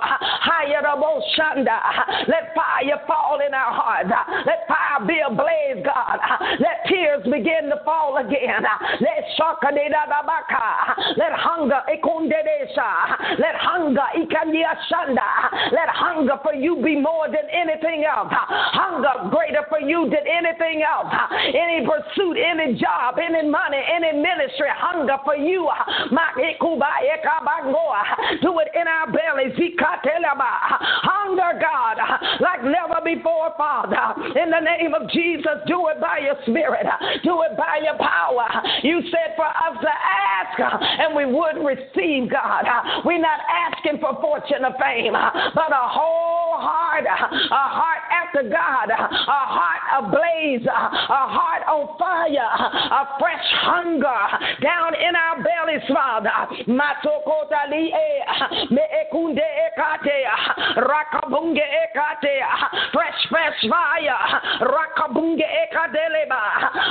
[2.28, 6.18] Let fire fall in our Let fire be ablaze, God.
[6.60, 8.66] Let tears begin to fall again.
[9.00, 9.24] Let
[11.18, 11.82] let hunger
[13.38, 14.08] let hunger
[15.72, 18.30] let hunger for you be more than anything else.
[18.32, 21.14] Hunger greater for you than anything else.
[21.48, 25.70] Any pursuit, any job, any money, any ministry, hunger for you.
[28.42, 29.54] Do it in our bellies.
[31.08, 31.98] Hunger, God,
[32.40, 33.67] like never before, Father.
[34.36, 36.86] In the name of Jesus, do it by your spirit.
[37.24, 38.48] Do it by your power.
[38.84, 42.66] You said for us to ask and we would receive, God.
[43.06, 48.90] We're not asking for fortune or fame, but a whole heart, a heart after God,
[48.90, 54.24] a heart ablaze, a heart on fire, a fresh hunger
[54.62, 56.32] down in our bellies, Father.
[62.94, 63.57] Fresh, fresh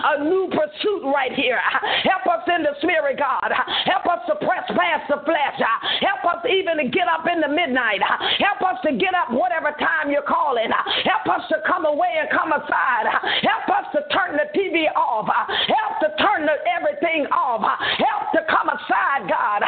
[0.06, 1.60] A new pursuit right here.
[2.02, 3.50] Help us in the spirit, God.
[3.84, 5.58] Help us to press past the flesh.
[6.00, 8.00] Help us even to get up in the midnight.
[8.02, 10.70] Help us to get up whatever time you're calling.
[11.04, 13.06] Help us to come away and come aside.
[13.42, 15.26] Help us to turn the TV off.
[15.26, 17.62] Help to turn the, everything off.
[17.62, 19.62] Help to come aside, God.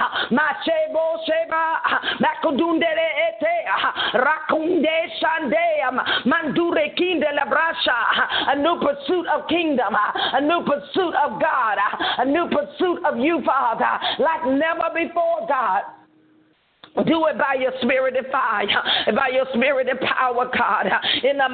[6.24, 6.87] Mandure
[8.48, 11.78] a new pursuit of kingdom, a new pursuit of God,
[12.18, 15.82] a new pursuit of you, Father, like never before, God.
[17.06, 18.66] Do it by your spirit and fire,
[19.14, 20.86] by your spirit and power, God.
[21.22, 21.48] In the.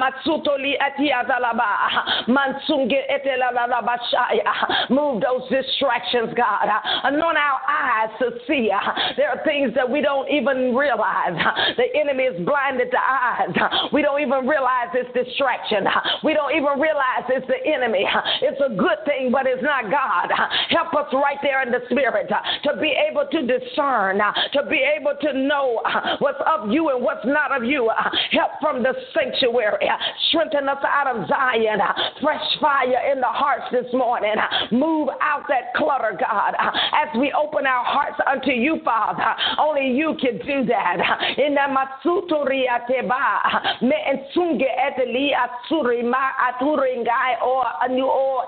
[4.89, 6.67] Move those distractions, God.
[7.03, 8.71] Anoint our eyes to see.
[9.17, 11.37] There are things that we don't even realize.
[11.77, 13.49] The enemy is blinded the eyes.
[13.93, 15.85] We don't even realize it's distraction.
[16.23, 18.05] We don't even realize it's the enemy.
[18.41, 20.31] It's a good thing, but it's not God.
[20.69, 24.19] Help us right there in the spirit to be able to discern,
[24.53, 27.87] to be able to know uh, what's of you and what's not of you.
[27.89, 29.89] Uh, help from the sanctuary.
[29.89, 29.97] Uh,
[30.29, 31.79] strengthen us out of Zion.
[32.21, 34.35] Fresh fire in the hearts this morning.
[34.71, 39.23] Move out that clutter, God, as we open our hearts unto you, Father.
[39.59, 40.97] Only you can do that.
[41.37, 48.45] In the Matsutoria Teba, me ensunge eteli atsuri ma aturingai or anu o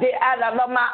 [0.00, 0.86] de alalama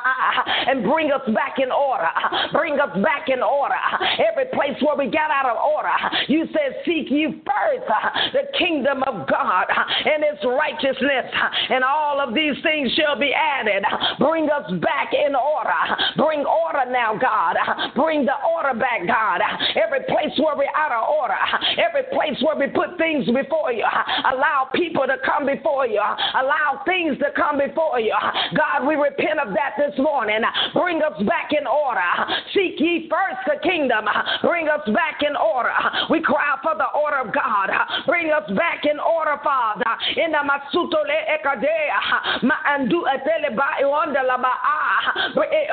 [0.67, 2.09] and bring us back in order.
[2.53, 3.75] Bring us back in order.
[4.19, 5.97] Every place where we got out of order,
[6.29, 11.75] you said, Seek ye first uh, the kingdom of God uh, and its righteousness, uh,
[11.75, 13.85] and all of these things shall be added.
[14.19, 15.83] Bring us back in order.
[16.17, 17.57] Bring order now, God.
[17.95, 19.41] Bring the order back, God.
[19.77, 21.39] Every place where we're out of order,
[21.79, 23.87] every place where we put things before you,
[24.33, 28.15] allow people to come before you, allow things to come before you.
[28.57, 30.41] God, we repent of that this morning.
[30.73, 32.11] Bring us back in order.
[32.55, 34.07] Seek ye first the kingdom.
[34.43, 35.77] Bring us back in order.
[36.09, 37.69] We cry for the order of God.
[38.09, 39.93] Bring us back in order, Father.
[40.17, 44.79] In the masuto le ekadea ma andu atele ba ionda la ba a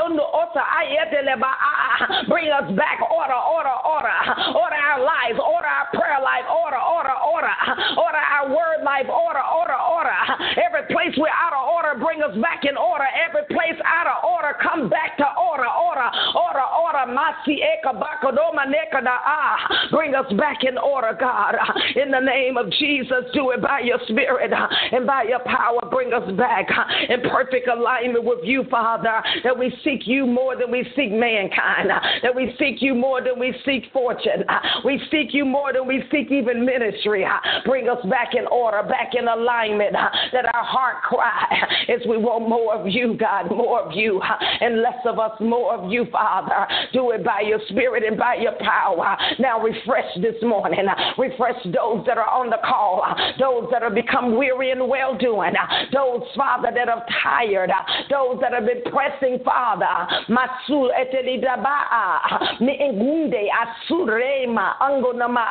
[0.03, 2.27] undo ota ayete le ba a.
[2.27, 4.17] Bring us back order order order.
[4.51, 7.55] Order our lives order our prayer life order order order.
[7.95, 10.19] Order our word life order order order.
[10.59, 13.07] Every place we're out of order bring us back in order.
[13.15, 16.09] Every place out of order come back to order order.
[16.35, 17.05] Order order.
[17.13, 21.55] Masi eka bakodoma nekada ah bring us back in order God.
[21.95, 24.51] In the name of Jesus do it by your spirit
[24.91, 25.79] and by your power.
[25.91, 26.67] Bring us back
[27.09, 31.89] in perfect alignment with you Father that we seek you more than we seek mankind
[32.21, 34.43] that we seek you more than we seek fortune.
[34.85, 37.25] We seek you more than we seek even ministry.
[37.65, 42.47] Bring us back in order back in alignment that our heart cry is we want
[42.47, 46.67] more of you God more of you and less of us more of you Father.
[46.91, 50.87] Do it by your spirit and by your power Uh, now refresh this morning.
[50.87, 53.03] Uh, refresh those that are on the call.
[53.05, 55.53] Uh, those that have become weary and well doing
[55.91, 57.71] those Father that are tired.
[58.09, 59.85] Those that have been pressing Father.
[60.29, 65.45] Masul etelidabaa me engunde asurema angonama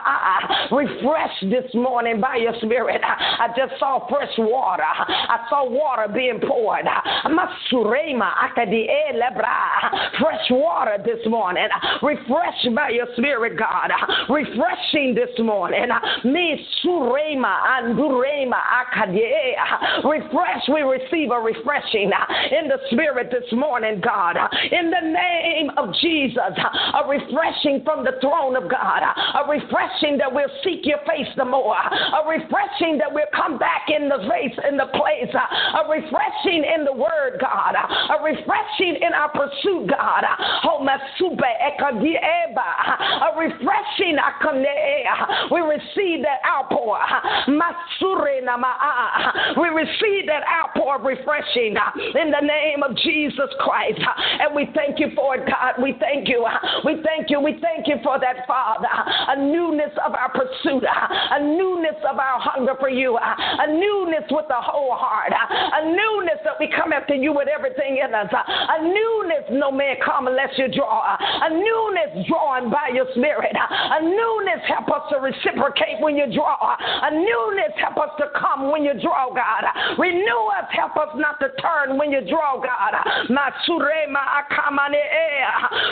[0.70, 3.02] refresh this morning by your spirit.
[3.04, 4.82] I just saw fresh water.
[4.82, 6.86] I saw water being poured.
[7.26, 11.68] Masurema akadi eh, lebra fresh water this morning.
[12.02, 13.90] Refresh by your spirit God.
[14.28, 15.86] Refreshing this morning.
[16.24, 19.22] Me surema andurema akadi
[20.04, 22.10] refresh we receive a refreshing
[22.50, 24.36] in the spirit this morning God.
[24.70, 26.56] In the name of Jesus
[26.94, 29.02] a refreshing from the throne of God.
[29.02, 31.76] A refreshing that we'll seek your face the more.
[31.76, 35.32] A refreshing that we'll come back in the face in the place.
[35.32, 37.74] A refreshing in the word God.
[37.76, 40.24] A refreshing in our pursuit God.
[43.22, 44.18] A refreshing.
[45.50, 46.98] We receive that outpour.
[49.56, 51.76] We receive that outpour of refreshing
[52.14, 54.00] in the name of Jesus Christ.
[54.40, 55.82] And we thank you for it God.
[55.82, 56.46] We thank you.
[56.84, 57.40] We thank you.
[57.40, 58.88] We thank you for that Father.
[58.88, 60.84] A newness of our pursuit.
[60.84, 63.16] A newness of our hunger for you.
[63.16, 65.32] A newness with the whole heart.
[65.32, 68.32] A newness that we come after you with everything in us.
[68.32, 71.16] A newness no man come unless you draw.
[71.18, 76.56] A newness drawn by your spirit a newness help us to reciprocate when you draw.
[76.58, 79.64] A newness help us to come when you draw God.
[79.98, 82.94] Renew us help us not to turn when you draw God.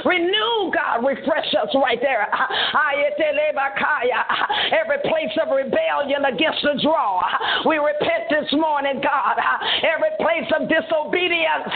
[0.05, 1.07] Renew God.
[1.07, 2.26] Refresh us right there.
[4.72, 7.22] Every place of rebellion against the draw.
[7.66, 9.37] We repent this morning God.
[9.83, 11.70] Every place of disobedience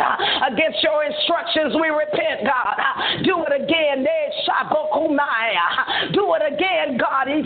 [0.51, 2.77] against your instructions we repent God.
[3.25, 4.05] Do it again
[6.13, 7.25] do it again God.
[7.27, 7.37] Do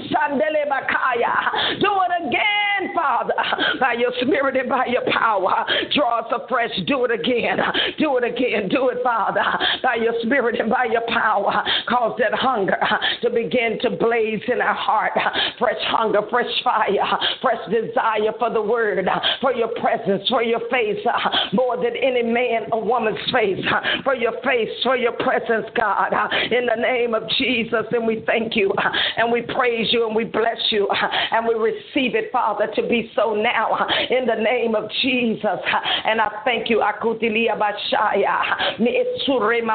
[2.05, 3.35] it again Father.
[3.81, 6.71] By your spirit and by your power draw us afresh.
[6.87, 7.59] Do it again.
[7.99, 8.69] Do it again.
[8.69, 9.43] Do it Father.
[9.83, 12.79] By your spirit and by your power cause that hunger
[13.23, 15.13] to begin to blaze in our heart.
[15.59, 19.09] Fresh hunger fresh fire fresh desire for the word
[19.41, 21.05] for your presence for your face
[21.53, 23.65] more than any man or woman's face
[24.05, 26.13] for your face for your presence God.
[26.51, 30.15] In the name of Jesus and we thank you uh, and we praise you and
[30.15, 34.27] we bless you uh, and we receive it Father to be so now now in
[34.27, 35.61] the name of Jesus.
[36.05, 36.81] And I thank you,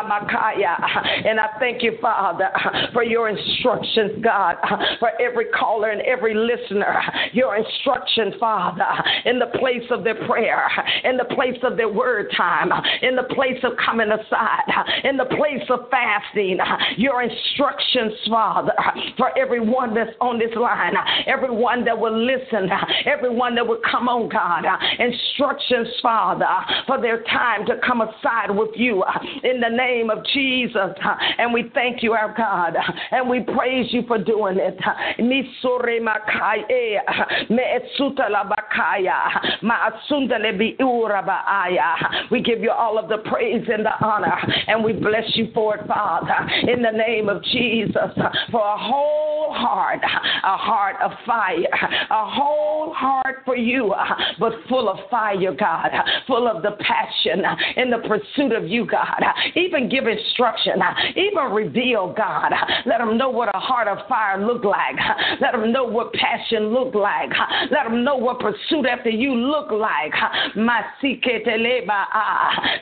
[0.03, 1.27] Makaya.
[1.27, 2.49] And I thank you, Father,
[2.93, 4.55] for your instructions, God,
[4.99, 7.01] for every caller and every listener,
[7.31, 8.85] your instruction, Father,
[9.25, 10.69] in the place of their prayer,
[11.03, 15.25] in the place of their word time, in the place of coming aside, in the
[15.25, 16.59] place of fasting,
[16.97, 17.23] your
[17.93, 18.73] instructions, Father,
[19.17, 20.93] for everyone that's on this line,
[21.27, 22.69] everyone that will listen,
[23.05, 24.65] everyone that will come on, God,
[24.99, 26.45] instructions, Father,
[26.87, 29.03] for their time to come aside with you
[29.43, 30.95] in the name of Jesus.
[31.37, 32.75] And we thank you, our God,
[33.11, 34.77] and we praise you for doing it.
[42.31, 44.37] We give you all of the praise and the honor,
[44.67, 46.33] and we bless you for it, Father,
[46.67, 51.65] in the name of Jesus, for a whole heart, a heart of fire,
[52.09, 53.93] a whole heart for you,
[54.39, 55.89] but full of fire, God,
[56.27, 57.43] full of the passion
[57.77, 59.21] in the pursuit of you, God.
[59.55, 60.73] Even give instruction,
[61.15, 62.51] even reveal, God.
[62.85, 64.95] Let them know what a heart of fire look like.
[65.41, 67.31] Let them know what passion look like.
[67.71, 70.13] Let them know what pursuit after you look like.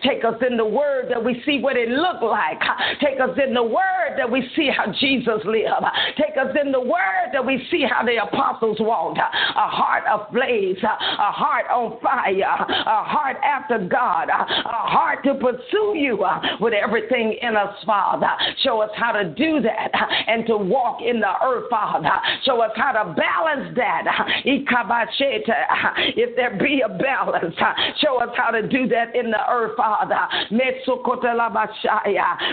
[0.03, 2.59] Take us in the word that we see what it looked like.
[2.99, 5.83] Take us in the word that we see how Jesus live.
[6.17, 9.19] Take us in the word that we see how the apostles walked.
[9.19, 15.93] A heart ablaze, a heart on fire, a heart after God, a heart to pursue
[15.95, 16.25] you
[16.59, 18.29] with everything in us, Father.
[18.63, 19.91] Show us how to do that
[20.27, 22.09] and to walk in the earth, Father.
[22.45, 24.03] Show us how to balance that.
[24.45, 27.55] If there be a balance,
[27.99, 30.27] show us how to do that in the earth, Father.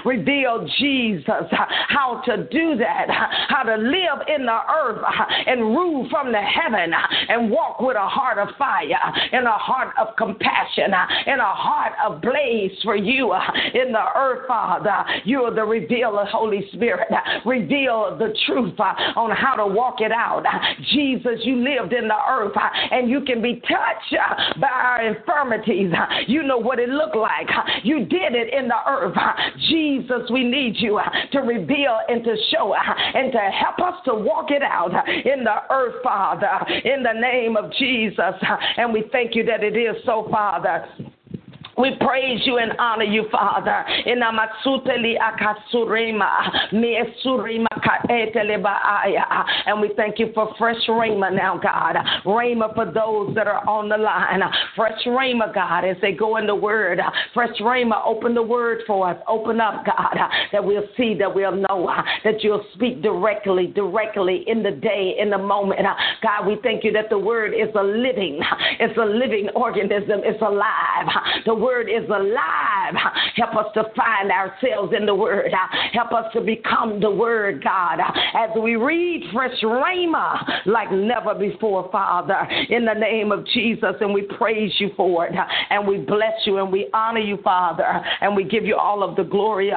[0.05, 3.07] Reveal Jesus how to do that,
[3.49, 5.03] how to live in the earth
[5.47, 6.93] and rule from the heaven
[7.29, 8.87] and walk with a heart of fire
[9.33, 10.93] and a heart of compassion
[11.27, 13.33] and a heart of blaze for you
[13.75, 15.05] in the earth, Father.
[15.25, 17.09] You are the revealer, Holy Spirit.
[17.45, 20.45] Reveal the truth on how to walk it out.
[20.93, 22.53] Jesus, you lived in the earth
[22.91, 24.15] and you can be touched
[24.61, 25.93] by our infirmities.
[26.27, 27.49] You know what it looked like.
[27.83, 29.17] You did it in the earth.
[29.69, 31.01] Jesus, we need you
[31.33, 35.45] to reveal and to show uh, and to help us to walk it out in
[35.45, 36.49] the earth, Father,
[36.85, 38.35] in the name of Jesus.
[38.77, 40.87] And we thank you that it is so, Father.
[41.77, 43.85] We praise you and honor you, Father.
[44.07, 47.67] In Amatsuteli Akasurema, Miesurima.
[49.67, 51.97] And we thank you for fresh Rhema now, God.
[52.25, 54.41] Rhema for those that are on the line.
[54.77, 57.01] Fresh Rhema, God, as they go in the word.
[57.35, 59.17] Fresh Rhema, open the word for us.
[59.29, 60.17] Open up, God,
[60.53, 61.91] that we'll see, that we'll know,
[62.25, 65.81] that you'll speak directly, directly in the day, in the moment.
[66.23, 68.41] God, we thank you that the word is a living,
[68.81, 71.09] it's a living organism, it's alive.
[71.47, 72.95] The word is alive.
[73.37, 75.53] Help us to find ourselves in the word.
[75.93, 78.01] Help us to become the word, God,
[78.35, 83.95] as we read fresh rhema like never before, Father, in the name of Jesus.
[84.01, 85.35] And we praise you for it.
[85.71, 87.85] And we bless you and we honor you, Father.
[88.21, 89.71] And we give you all of the glory.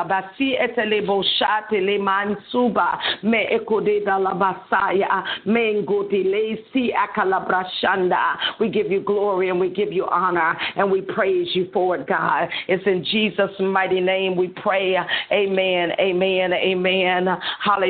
[8.59, 12.07] We give you glory and we give you honor and we praise you for Lord
[12.07, 12.47] God.
[12.69, 14.95] It's in Jesus' mighty name we pray.
[15.31, 17.27] Amen, amen, amen.
[17.61, 17.80] Hallelujah.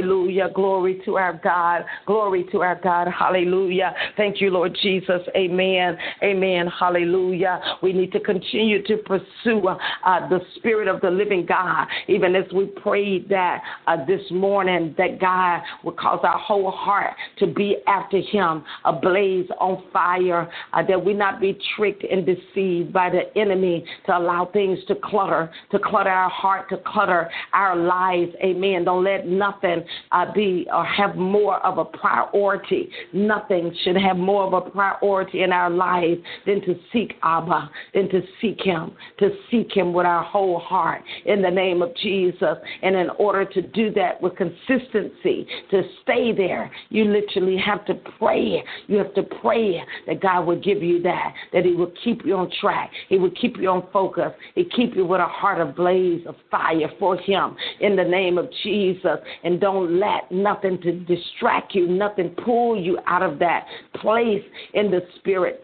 [0.53, 1.83] Glory to our God.
[2.05, 3.07] Glory to our God.
[3.07, 3.93] Hallelujah.
[4.17, 5.21] Thank you, Lord Jesus.
[5.35, 6.67] Amen, amen.
[6.67, 7.59] Hallelujah.
[7.81, 12.45] We need to continue to pursue uh, the Spirit of the living God, even as
[12.53, 17.77] we prayed that uh, this morning, that God will cause our whole heart to be
[17.87, 23.35] after Him, ablaze on fire, uh, that we not be tricked and deceived by the
[23.39, 28.31] enemy to allow things to clutter, to clutter our heart, to clutter our lives.
[28.43, 28.85] Amen.
[28.85, 29.80] Don't let nothing
[30.11, 32.89] uh, be or have more of a priority.
[33.13, 38.09] Nothing should have more of a priority in our lives than to seek Abba, than
[38.09, 42.57] to seek Him, to seek Him with our whole heart in the name of Jesus.
[42.81, 47.95] And in order to do that with consistency, to stay there, you literally have to
[48.17, 48.63] pray.
[48.87, 52.35] You have to pray that God will give you that, that He will keep you
[52.35, 52.91] on track.
[53.09, 54.31] He will keep you on focus.
[54.55, 58.37] He keep you with a heart of blaze of fire for Him in the name
[58.37, 59.17] of Jesus.
[59.43, 63.65] And don't don't let nothing to distract you, nothing pull you out of that
[63.95, 64.43] place
[64.73, 65.61] in the spirit.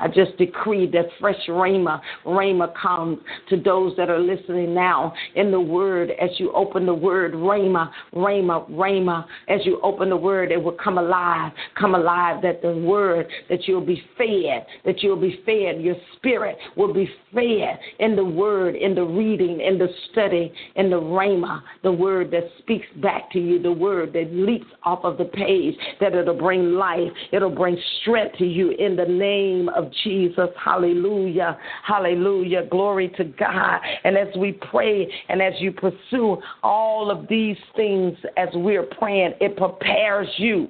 [0.00, 3.18] I just decree that fresh rhema, rhema comes
[3.50, 6.10] to those that are listening now in the word.
[6.20, 9.24] As you open the word, rhema, rhema, rhema.
[9.48, 12.42] As you open the word, it will come alive, come alive.
[12.42, 15.82] That the word that you'll be fed, that you'll be fed.
[15.82, 20.90] Your spirit will be fed in the word, in the reading, in the study, in
[20.90, 25.18] the rhema, the word that speaks back to you, the word that leaps off of
[25.18, 29.90] the page, that it'll bring life, it'll bring strength to you in the name of
[30.02, 30.48] Jesus.
[30.62, 31.58] Hallelujah.
[31.86, 32.66] Hallelujah.
[32.70, 33.80] Glory to God.
[34.04, 39.34] And as we pray and as you pursue all of these things as we're praying,
[39.40, 40.68] it prepares you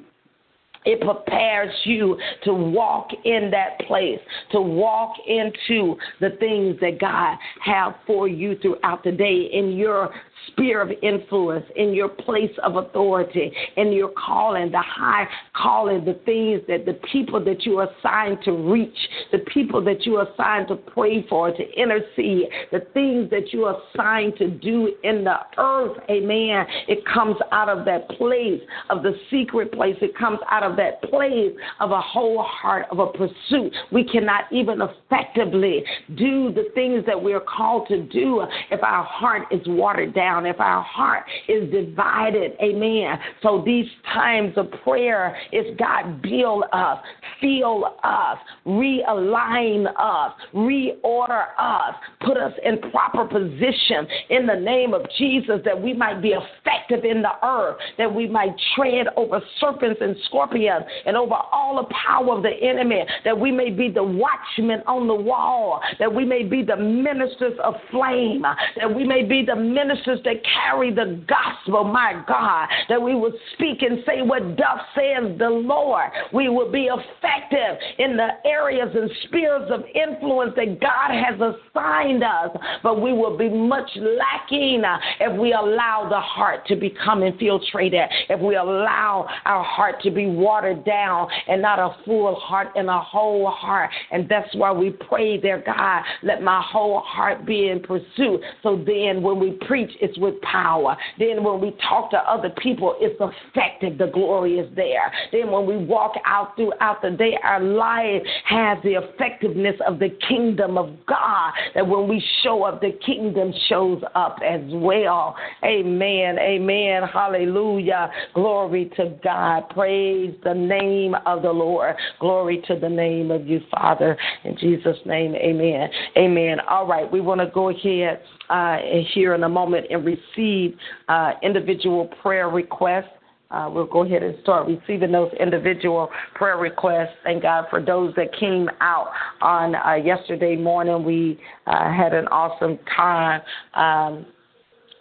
[0.84, 4.20] it prepares you to walk in that place,
[4.52, 10.10] to walk into the things that God have for you throughout the day in your
[10.48, 16.18] sphere of influence, in your place of authority, in your calling, the high calling, the
[16.24, 18.96] things that the people that you are assigned to reach,
[19.32, 23.64] the people that you are assigned to pray for, to intercede, the things that you
[23.64, 25.96] are assigned to do in the earth.
[26.10, 26.66] Amen.
[26.88, 29.96] It comes out of that place of the secret place.
[30.00, 33.74] It comes out of that place of a whole heart of a pursuit.
[33.92, 35.84] We cannot even effectively
[36.16, 40.33] do the things that we are called to do if our heart is watered down
[40.34, 43.18] down, if our heart is divided, amen.
[43.42, 46.98] So these times of prayer is God build us,
[47.40, 55.02] feel us, realign us, reorder us, put us in proper position in the name of
[55.18, 60.00] Jesus that we might be effective in the earth, that we might tread over serpents
[60.00, 64.02] and scorpions and over all the power of the enemy, that we may be the
[64.02, 68.42] watchmen on the wall, that we may be the ministers of flame,
[68.76, 73.32] that we may be the ministers that carry the gospel, my God, that we will
[73.54, 76.10] speak and say what doth says the Lord.
[76.32, 82.22] We will be effective in the areas and spheres of influence that God has assigned
[82.22, 82.50] us,
[82.82, 88.02] but we will be much lacking uh, if we allow the heart to become infiltrated,
[88.28, 92.88] if we allow our heart to be watered down and not a full heart and
[92.88, 93.90] a whole heart.
[94.10, 98.40] And that's why we pray there, God, let my whole heart be in pursuit.
[98.62, 100.96] So then when we preach, it's with power.
[101.18, 103.98] Then when we talk to other people, it's effective.
[103.98, 105.10] The glory is there.
[105.32, 110.10] Then when we walk out throughout the day, our life has the effectiveness of the
[110.28, 111.52] kingdom of God.
[111.74, 115.36] That when we show up, the kingdom shows up as well.
[115.64, 116.38] Amen.
[116.38, 117.02] Amen.
[117.12, 118.10] Hallelujah.
[118.34, 119.68] Glory to God.
[119.70, 121.96] Praise the name of the Lord.
[122.20, 124.16] Glory to the name of you, Father.
[124.44, 125.88] In Jesus' name, amen.
[126.16, 126.58] Amen.
[126.68, 128.78] All right, we want to go ahead uh,
[129.12, 130.76] here in a moment and receive
[131.08, 133.08] uh, individual prayer requests.
[133.50, 137.14] Uh, we'll go ahead and start receiving those individual prayer requests.
[137.22, 141.04] Thank God for those that came out on uh, yesterday morning.
[141.04, 143.42] We uh, had an awesome time.
[143.74, 144.26] Um,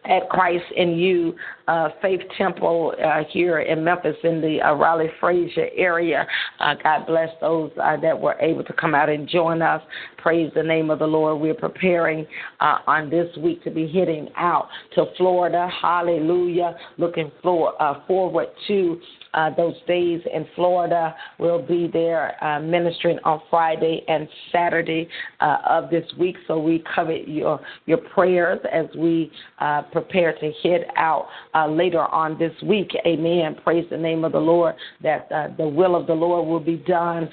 [0.06, 1.36] at Christ in You
[1.68, 6.28] uh, Faith Temple uh, here in Memphis in the uh, Raleigh Frayser area.
[6.60, 9.82] Uh, God bless those uh, that were able to come out and join us.
[10.18, 11.41] Praise the name of the Lord.
[11.41, 12.26] We're preparing
[12.60, 15.70] uh, on this week to be heading out to Florida.
[15.82, 16.76] Hallelujah.
[16.97, 17.74] Looking for,
[18.08, 18.99] forward to
[19.34, 21.15] uh, those days in Florida.
[21.39, 25.07] We'll be there uh, ministering on Friday and Saturday
[25.39, 26.36] uh, of this week.
[26.47, 32.01] So we covet your your prayers as we uh, prepare to head out uh, later
[32.01, 32.91] on this week.
[33.05, 33.55] Amen.
[33.63, 36.77] Praise the name of the Lord that uh, the will of the Lord will be
[36.77, 37.29] done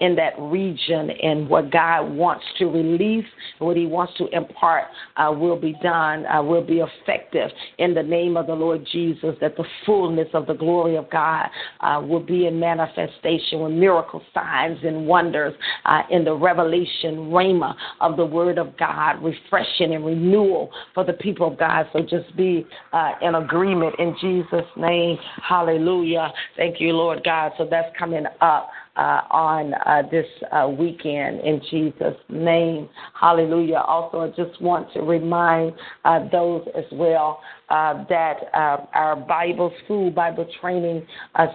[0.00, 3.24] in that region and what God wants to release,
[3.58, 4.84] what He wants to impart
[5.18, 9.64] will be done, will be effective in the name of the Lord Jesus, that the
[9.84, 14.78] fullness of the glory of God God, uh, will be in manifestation with miracle signs
[14.82, 20.70] and wonders uh, in the revelation, rhema of the Word of God, refreshing and renewal
[20.94, 21.86] for the people of God.
[21.92, 25.18] So just be uh, in agreement in Jesus' name.
[25.42, 26.32] Hallelujah.
[26.56, 27.52] Thank you, Lord God.
[27.58, 32.88] So that's coming up uh, on uh, this uh, weekend in Jesus' name.
[33.18, 33.82] Hallelujah.
[33.86, 35.72] Also, I just want to remind
[36.04, 41.06] uh, those as well uh, that uh, our Bible school, Bible training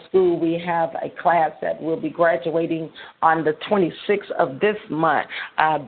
[0.08, 2.90] school, we have a class that will be graduating
[3.22, 5.28] on the 26th of this month,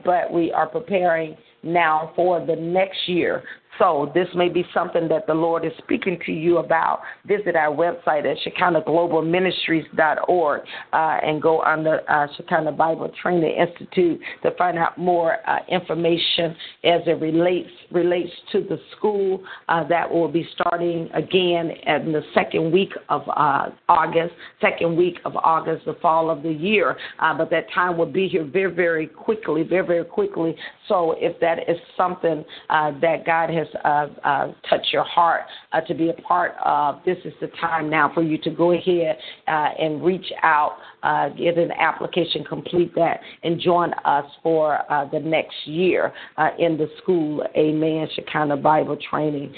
[0.04, 3.42] but we are preparing now for the next year
[3.78, 7.00] So this may be something that the Lord is speaking to you about.
[7.26, 10.60] Visit our website at ShekinahGlobalMinistries.org
[10.92, 15.60] uh, and go on the uh, Shekinah Bible Training Institute to find out more uh,
[15.68, 22.12] information as it relates relates to the school uh, that will be starting again in
[22.12, 26.96] the second week of uh, August, second week of August, the fall of the year.
[27.20, 30.56] Uh, but that time will be here very, very quickly, very, very quickly.
[30.88, 35.42] So if that is something uh, that God has uh, uh, touched your heart
[35.72, 38.72] uh, to be a part of, this is the time now for you to go
[38.72, 39.16] ahead
[39.46, 44.78] uh, and reach out, uh, get an application, complete that, and join us for
[45.12, 46.12] the next year
[46.58, 47.44] in the school.
[47.56, 48.08] Amen.
[48.14, 49.54] Shekinah Bible Training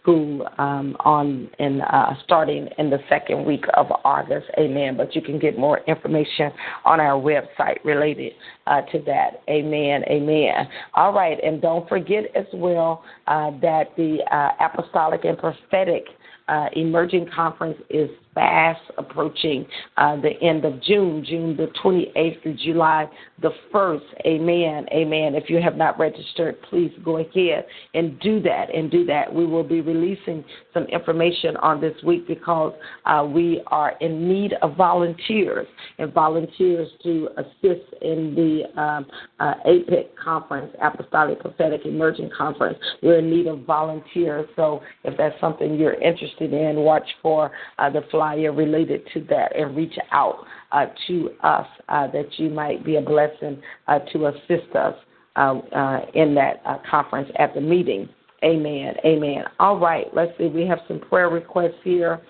[0.00, 1.80] School um, on in
[2.24, 4.46] starting in the second week of August.
[4.58, 4.96] Amen.
[4.96, 6.50] But you can get more information
[6.84, 8.32] on our website related
[8.66, 9.42] to that.
[9.48, 10.02] Amen.
[10.10, 10.68] Amen.
[10.94, 16.04] All right, and don't forget as well uh, that the uh, Apostolic and Prophetic
[16.48, 19.66] uh, Emerging Conference is fast approaching
[19.96, 23.06] uh, the end of June, June the 28th through July
[23.40, 24.00] the 1st.
[24.26, 24.86] Amen.
[24.92, 25.34] Amen.
[25.34, 29.32] If you have not registered, please go ahead and do that and do that.
[29.32, 32.74] We will be releasing some information on this week because
[33.06, 35.66] uh, we are in need of volunteers
[35.98, 39.06] and volunteers to assist in the um,
[39.40, 42.78] uh, APEC conference, Apostolic Prophetic Emerging Conference.
[43.02, 44.48] We're in need of volunteers.
[44.56, 49.20] So if that's something you're interested in, watch for uh, the flyer flyer related to
[49.28, 53.98] that and reach out uh, to us uh, that you might be a blessing uh,
[54.12, 54.94] to assist us
[55.36, 58.08] uh, uh, in that uh, conference at the meeting.
[58.42, 58.94] Amen.
[59.04, 59.44] Amen.
[59.58, 60.46] All right, let's see.
[60.46, 62.20] We have some prayer requests here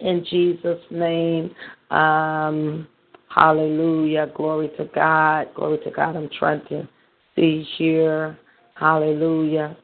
[0.00, 1.54] in Jesus' name.
[1.90, 2.86] Um,
[3.34, 4.30] hallelujah.
[4.34, 5.48] Glory to God.
[5.54, 6.16] Glory to God.
[6.16, 6.86] I'm trying to
[7.34, 8.38] see here.
[8.74, 9.76] Hallelujah.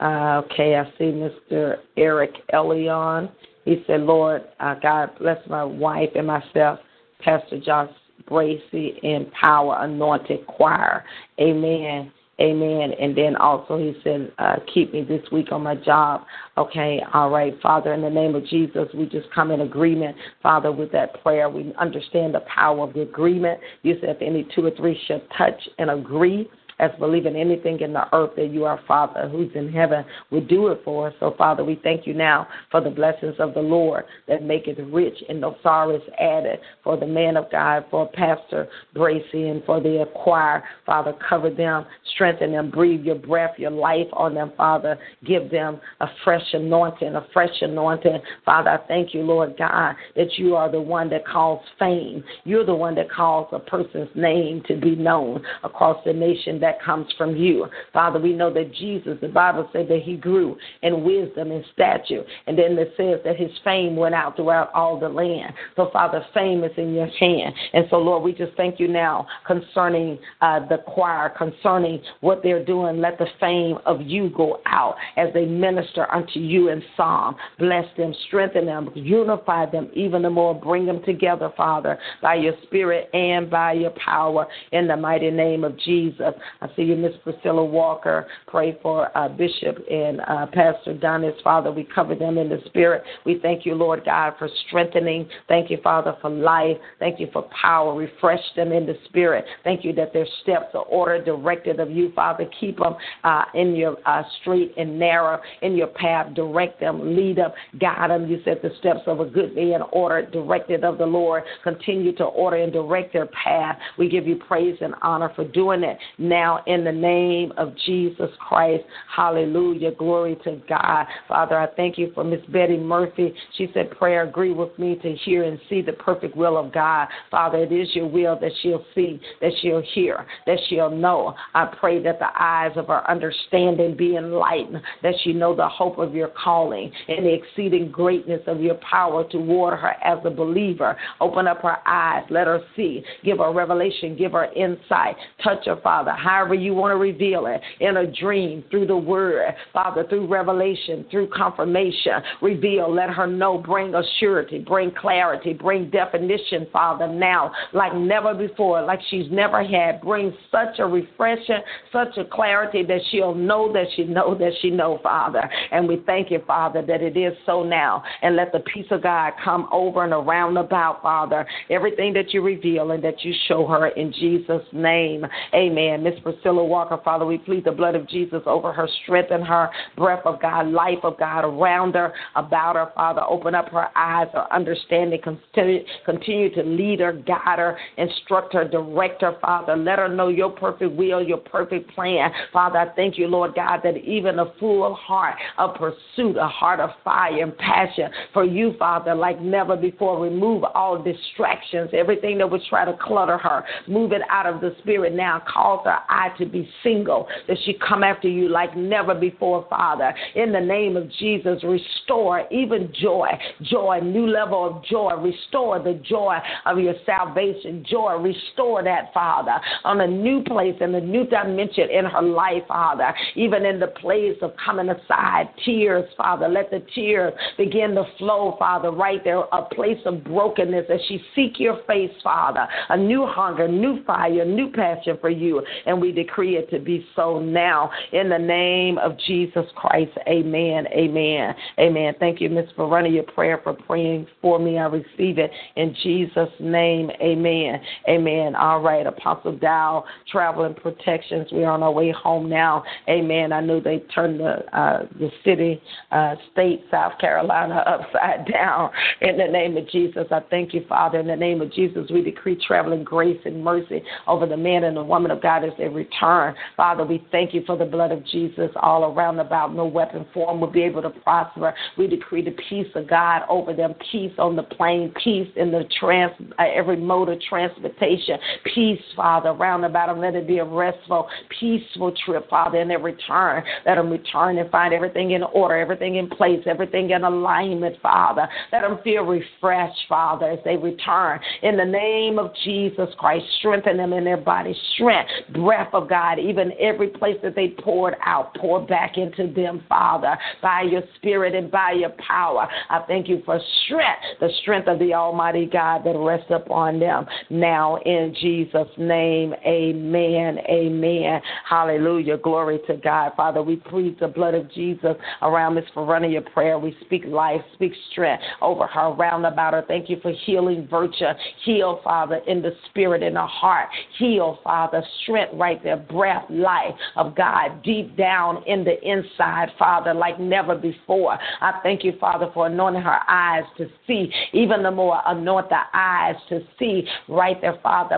[0.00, 1.76] Uh, okay, I see Mr.
[1.96, 3.30] Eric Elion.
[3.68, 6.78] He said, Lord, uh, God bless my wife and myself,
[7.20, 7.90] Pastor Josh
[8.26, 11.04] Bracy, and Power Anointed Choir.
[11.38, 12.10] Amen.
[12.40, 12.92] Amen.
[12.98, 16.22] And then also he said, uh, keep me this week on my job.
[16.56, 17.52] Okay, all right.
[17.60, 21.50] Father, in the name of Jesus, we just come in agreement, Father, with that prayer.
[21.50, 23.60] We understand the power of the agreement.
[23.82, 26.48] You said if any two or three shall touch and agree,
[26.78, 30.68] as believing anything in the earth that you, our Father, who's in heaven, would do
[30.68, 31.14] it for us.
[31.20, 34.78] So, Father, we thank you now for the blessings of the Lord that make it
[34.92, 36.58] rich and no sorrow is added.
[36.84, 41.86] For the man of God, for Pastor Bracy, and for the choir, Father, cover them,
[42.14, 44.98] strengthen them, breathe your breath, your life on them, Father.
[45.24, 48.20] Give them a fresh anointing, a fresh anointing.
[48.44, 52.22] Father, I thank you, Lord God, that you are the one that calls fame.
[52.44, 56.67] You're the one that calls a person's name to be known across the nation that
[56.82, 57.66] comes from you.
[57.92, 62.24] Father, we know that Jesus, the Bible said that he grew in wisdom and stature.
[62.46, 65.52] And then it says that his fame went out throughout all the land.
[65.76, 67.54] So, Father, fame is in your hand.
[67.72, 72.64] And so, Lord, we just thank you now concerning uh, the choir, concerning what they're
[72.64, 73.00] doing.
[73.00, 77.36] Let the fame of you go out as they minister unto you in psalm.
[77.58, 80.54] Bless them, strengthen them, unify them even the more.
[80.54, 85.64] Bring them together, Father, by your spirit and by your power in the mighty name
[85.64, 86.34] of Jesus.
[86.60, 88.26] I see you, Miss Priscilla Walker.
[88.48, 93.02] Pray for uh, Bishop and uh, Pastor Donna's Father, we cover them in the spirit.
[93.24, 95.28] We thank you, Lord God, for strengthening.
[95.46, 96.76] Thank you, Father, for life.
[96.98, 97.94] Thank you for power.
[97.94, 99.44] Refresh them in the spirit.
[99.62, 102.48] Thank you that their steps are ordered, directed of you, Father.
[102.58, 106.34] Keep them uh, in your uh, straight and narrow, in your path.
[106.34, 108.28] Direct them, lead them, guide them.
[108.28, 111.44] You said the steps of a good man ordered, directed of the Lord.
[111.62, 113.78] Continue to order and direct their path.
[113.96, 117.74] We give you praise and honor for doing it now now in the name of
[117.84, 118.84] Jesus Christ.
[119.14, 119.92] Hallelujah.
[119.92, 121.06] Glory to God.
[121.26, 123.34] Father, I thank you for Miss Betty Murphy.
[123.56, 127.08] She said, Prayer, agree with me to hear and see the perfect will of God.
[127.30, 131.34] Father, it is your will that she'll see, that she'll hear, that she'll know.
[131.54, 135.98] I pray that the eyes of her understanding be enlightened, that she know the hope
[135.98, 140.96] of your calling and the exceeding greatness of your power toward her as a believer.
[141.20, 145.16] Open up her eyes, let her see, give her revelation, give her insight.
[145.42, 149.54] Touch her, Father however you want to reveal it, in a dream, through the word,
[149.72, 152.12] Father, through revelation, through confirmation.
[152.40, 158.82] Reveal, let her know, bring assurity, bring clarity, bring definition, Father, now, like never before,
[158.82, 160.00] like she's never had.
[160.00, 161.60] Bring such a refreshing,
[161.92, 165.48] such a clarity that she'll know that she know that she know, Father.
[165.72, 168.02] And we thank you, Father, that it is so now.
[168.22, 172.42] And let the peace of God come over and around about, Father, everything that you
[172.42, 175.26] reveal and that you show her in Jesus' name.
[175.54, 176.02] Amen.
[176.02, 177.24] Miss Priscilla Walker, Father.
[177.24, 181.18] We plead the blood of Jesus over her, strengthen her, breath of God, life of
[181.18, 183.22] God around her, about her, Father.
[183.26, 185.20] Open up her eyes, her understanding.
[185.22, 189.74] Continue, continue to lead her, guide her, instruct her, direct her, Father.
[189.74, 192.30] Let her know your perfect will, your perfect plan.
[192.52, 196.80] Father, I thank you, Lord God, that even a full heart of pursuit, a heart
[196.80, 200.22] of fire and passion for you, Father, like never before.
[200.22, 203.64] Remove all distractions, everything that would try to clutter her.
[203.86, 205.42] Move it out of the spirit now.
[205.50, 205.98] Cause her
[206.38, 210.12] to be single, that she come after you like never before, Father.
[210.34, 213.28] In the name of Jesus, restore even joy,
[213.62, 215.14] joy, new level of joy.
[215.14, 218.14] Restore the joy of your salvation, joy.
[218.14, 219.54] Restore that, Father,
[219.84, 223.14] on a new place and a new dimension in her life, Father.
[223.36, 226.48] Even in the place of coming aside, tears, Father.
[226.48, 231.20] Let the tears begin to flow, Father, right there, a place of brokenness as she
[231.34, 232.66] seek your face, Father.
[232.88, 235.62] A new hunger, new fire, new passion for you.
[235.86, 237.90] And we decree it to be so now.
[238.12, 242.14] In the name of Jesus Christ, amen, amen, amen.
[242.18, 244.78] Thank you, Miss Verona, your prayer for praying for me.
[244.78, 248.54] I receive it in Jesus' name, amen, amen.
[248.54, 251.48] All right, Apostle Dow, traveling protections.
[251.52, 253.52] We're on our way home now, amen.
[253.52, 255.80] I know they turned the, uh, the city,
[256.12, 258.90] uh, state, South Carolina, upside down.
[259.20, 261.18] In the name of Jesus, I thank you, Father.
[261.18, 264.96] In the name of Jesus, we decree traveling grace and mercy over the man and
[264.96, 266.54] the woman of God as they return.
[266.76, 269.74] Father, we thank you for the blood of Jesus all around about.
[269.74, 271.74] No weapon form will be able to prosper.
[271.96, 275.84] We decree the peace of God over them, peace on the plane, peace in the
[275.98, 278.38] trans, uh, every mode of transportation,
[278.74, 280.20] peace, Father, round about them.
[280.20, 281.28] Let it be a restful,
[281.60, 283.64] peaceful trip, Father, in their return.
[283.84, 288.48] Let them return and find everything in order, everything in place, everything in alignment, Father.
[288.72, 291.40] Let them feel refreshed, Father, as they return.
[291.62, 296.38] In the name of Jesus Christ, strengthen them in their body, strength, breath of God,
[296.38, 301.54] even every place that they poured out, pour back into them, Father, by your spirit
[301.54, 302.68] and by your power.
[302.90, 307.26] I thank you for strength, the strength of the Almighty God that rests upon them
[307.50, 309.54] now in Jesus' name.
[309.66, 310.58] Amen.
[310.68, 311.40] Amen.
[311.68, 312.38] Hallelujah.
[312.38, 313.32] Glory to God.
[313.36, 316.78] Father, we plead the blood of Jesus around Miss Veronia prayer.
[316.78, 319.84] We speak life, speak strength over her, round about her.
[319.86, 321.26] Thank you for healing virtue.
[321.64, 323.88] Heal, Father, in the spirit, in the heart.
[324.18, 330.14] Heal, Father, strength right there, breath, life of God deep down in the inside, Father,
[330.14, 331.38] like never before.
[331.60, 335.80] I thank you, Father, for anointing her eyes to see, even the more anoint the
[335.94, 338.16] eyes to see right there, Father.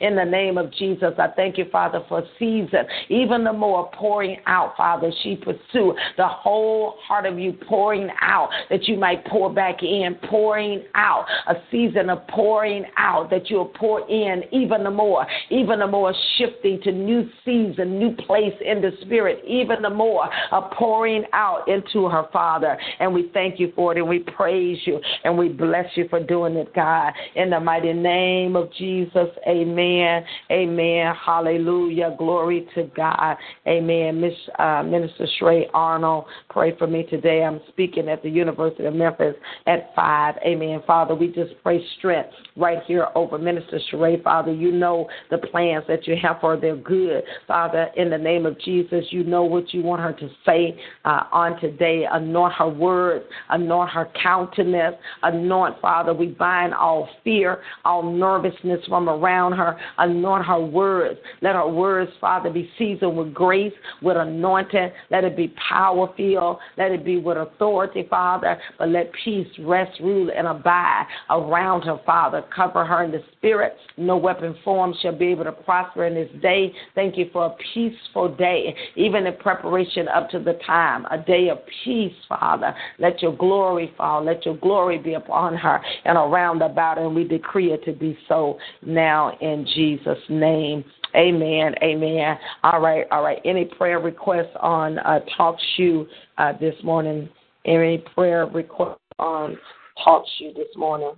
[0.00, 4.38] In the name of Jesus, I thank you, Father, for season, even the more pouring
[4.46, 5.10] out, Father.
[5.22, 10.16] She pursue the whole heart of you pouring out that you might pour back in,
[10.28, 15.78] pouring out a season of pouring out that you'll pour in even the more, even
[15.78, 20.70] the more shifting to new season, new place in the spirit, even the more of
[20.72, 22.76] pouring out into her Father.
[23.00, 26.22] And we thank you for it and we praise you and we bless you for
[26.22, 27.12] doing it, God.
[27.36, 30.24] In the mighty name of Jesus, amen.
[30.50, 31.14] Amen.
[31.24, 32.14] Hallelujah.
[32.18, 33.36] Glory to God.
[33.66, 34.20] Amen.
[34.20, 37.44] Miss uh, Minister Sheree Arnold, pray for me today.
[37.44, 39.34] I'm speaking at the University of Memphis
[39.66, 40.34] at 5.
[40.46, 40.82] Amen.
[40.86, 44.22] Father, we just pray strength right here over Minister Sheree.
[44.22, 47.22] Father, you know the plans that you have for their good.
[47.46, 51.24] Father, in the name of Jesus, you know what you want her to say uh,
[51.32, 52.04] on today.
[52.10, 56.14] Anoint her words, anoint her countenance, anoint, Father.
[56.14, 59.78] We bind all fear, all nervousness from around her.
[59.98, 61.18] Anoint her words.
[61.42, 64.90] Let her words, Father, be seasoned with grace, with anointing.
[65.10, 66.58] Let it be power filled.
[66.76, 68.58] Let it be with authority, Father.
[68.78, 72.44] But let peace rest, rule, and abide around her, Father.
[72.54, 73.57] Cover her in the spirit.
[73.96, 76.72] No weapon formed shall be able to prosper in this day.
[76.94, 81.04] Thank you for a peaceful day, even in preparation up to the time.
[81.10, 82.74] A day of peace, Father.
[82.98, 84.24] Let your glory fall.
[84.24, 87.06] Let your glory be upon her and around about her.
[87.06, 90.84] And we decree it to be so now in Jesus' name.
[91.16, 91.74] Amen.
[91.82, 92.38] Amen.
[92.62, 93.06] All right.
[93.10, 93.40] All right.
[93.44, 96.06] Any prayer requests on uh, Talk Shoe
[96.36, 97.28] uh, this morning?
[97.64, 99.56] Any prayer requests on
[100.04, 101.12] Talk Shoe this morning?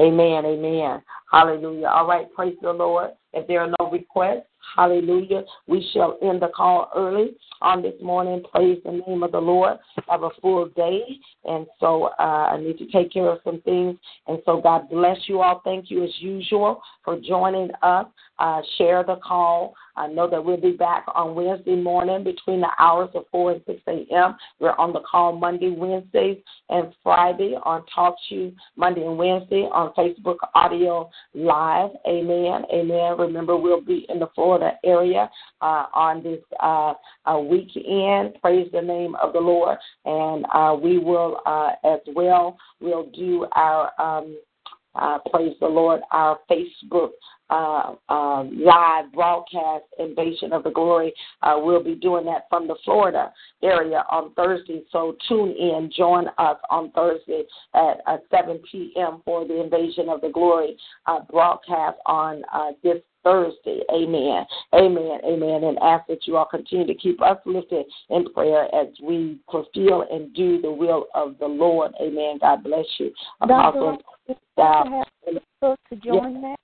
[0.00, 0.44] Amen.
[0.44, 1.02] Amen.
[1.30, 1.88] Hallelujah.
[1.88, 2.32] All right.
[2.34, 3.10] Praise the Lord.
[3.32, 4.46] If there are no requests,
[4.76, 5.44] Hallelujah.
[5.66, 8.42] We shall end the call early on this morning.
[8.52, 9.78] Praise the name of the Lord.
[10.08, 11.02] Have a full day.
[11.44, 13.96] And so uh, I need to take care of some things.
[14.26, 15.60] And so God bless you all.
[15.64, 18.06] Thank you as usual for joining us.
[18.38, 19.74] Uh, share the call.
[19.96, 23.62] I know that we'll be back on Wednesday morning between the hours of 4 and
[23.66, 24.36] 6 a.m.
[24.60, 26.38] We're on the call Monday, Wednesdays,
[26.70, 31.90] and Friday on Talk Show Monday and Wednesday on Facebook Audio Live.
[32.06, 32.62] Amen.
[32.72, 33.18] Amen.
[33.18, 35.30] Remember, we'll be in the Florida area
[35.60, 36.94] uh, on this uh,
[37.26, 38.34] uh, weekend.
[38.40, 39.78] Praise the name of the Lord.
[40.04, 43.90] And uh, we will uh, as well, we'll do our.
[44.00, 44.38] Um,
[44.94, 47.10] uh, praise the Lord, our Facebook
[47.50, 51.12] uh, uh, live broadcast invasion of the glory.
[51.42, 53.32] Uh, we'll be doing that from the Florida
[53.62, 54.82] area on Thursday.
[54.92, 57.44] So tune in, join us on Thursday
[57.74, 59.22] at uh, 7 p.m.
[59.24, 62.98] for the invasion of the glory uh, broadcast on uh, this
[63.28, 63.80] Thursday.
[63.92, 64.46] Amen.
[64.74, 65.20] Amen.
[65.22, 65.64] Amen.
[65.64, 70.06] And ask that you all continue to keep us lifted in prayer as we fulfill
[70.10, 71.92] and do the will of the Lord.
[72.00, 72.38] Amen.
[72.40, 73.12] God bless you.
[73.42, 73.98] Apostle.
[74.56, 75.04] Dr.
[75.62, 76.58] to join that?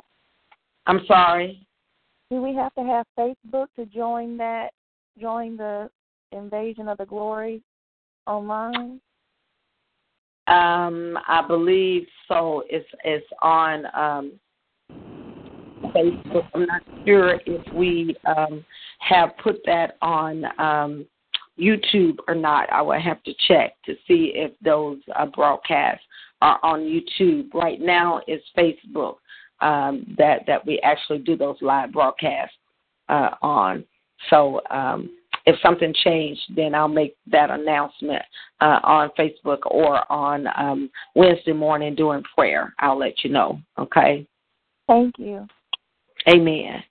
[0.87, 1.67] I'm sorry.
[2.31, 4.71] Do we have to have Facebook to join that?
[5.21, 5.91] Join the
[6.33, 7.63] invasion of the glory
[8.27, 9.01] online?
[10.47, 12.65] Um, I believe so.
[12.69, 14.33] It's it's on um,
[15.95, 16.49] Facebook.
[16.55, 18.65] I'm not sure if we um,
[19.01, 21.07] have put that on um,
[21.59, 22.73] YouTube or not.
[22.73, 26.05] I will have to check to see if those uh, broadcasts
[26.43, 27.53] are on YouTube.
[27.55, 29.17] Right now, it's Facebook
[29.61, 32.57] um, that that we actually do those live broadcasts
[33.09, 33.85] uh, on.
[34.31, 35.11] So um,
[35.47, 38.23] if something changed, then I'll make that announcement
[38.61, 42.73] uh, on Facebook or on um, Wednesday morning during prayer.
[42.79, 43.61] I'll let you know.
[43.79, 44.27] Okay.
[44.87, 45.47] Thank you.
[46.29, 46.83] Amen.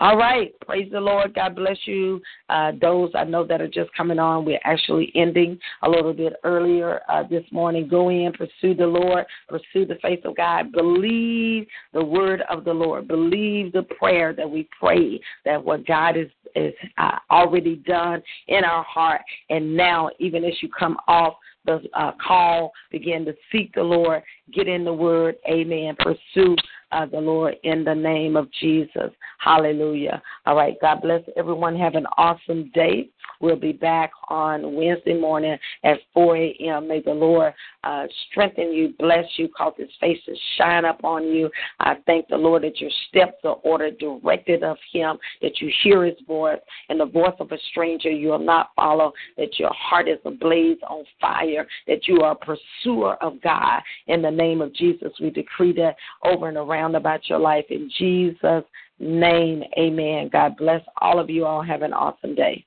[0.00, 0.52] All right.
[0.66, 1.34] Praise the Lord.
[1.34, 2.20] God bless you.
[2.48, 6.34] Uh, those I know that are just coming on, we're actually ending a little bit
[6.42, 7.86] earlier uh, this morning.
[7.86, 10.72] Go in, pursue the Lord, pursue the faith of God.
[10.72, 13.06] Believe the word of the Lord.
[13.06, 18.64] Believe the prayer that we pray, that what God is, is uh, already done in
[18.64, 19.20] our heart.
[19.50, 24.22] And now, even as you come off, the uh, call, begin to seek the Lord,
[24.52, 25.94] get in the Word, Amen.
[25.98, 26.56] Pursue
[26.92, 29.10] uh, the Lord in the name of Jesus.
[29.38, 30.22] Hallelujah.
[30.46, 30.76] All right.
[30.80, 31.76] God bless everyone.
[31.76, 33.08] Have an awesome day.
[33.40, 36.86] We'll be back on Wednesday morning at 4 a.m.
[36.86, 41.24] May the Lord uh, strengthen you, bless you, cause his face to shine up on
[41.24, 41.50] you.
[41.80, 46.04] I thank the Lord that your steps are ordered, directed of him, that you hear
[46.04, 50.08] his voice, and the voice of a stranger you will not follow, that your heart
[50.08, 53.80] is ablaze on fire, that you are a pursuer of God.
[54.06, 57.64] In the name of Jesus, we decree that over and around about your life.
[57.70, 58.64] In Jesus'
[58.98, 60.30] name, amen.
[60.32, 61.62] God bless all of you all.
[61.62, 62.64] Have an awesome day.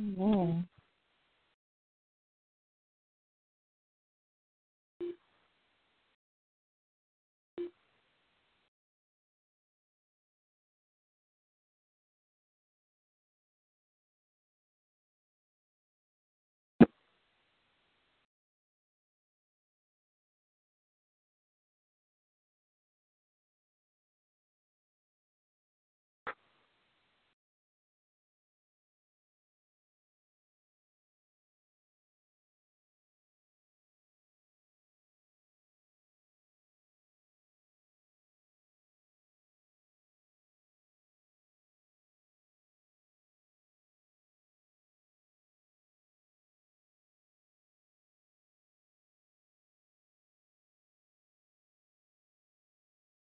[0.00, 0.66] Amen.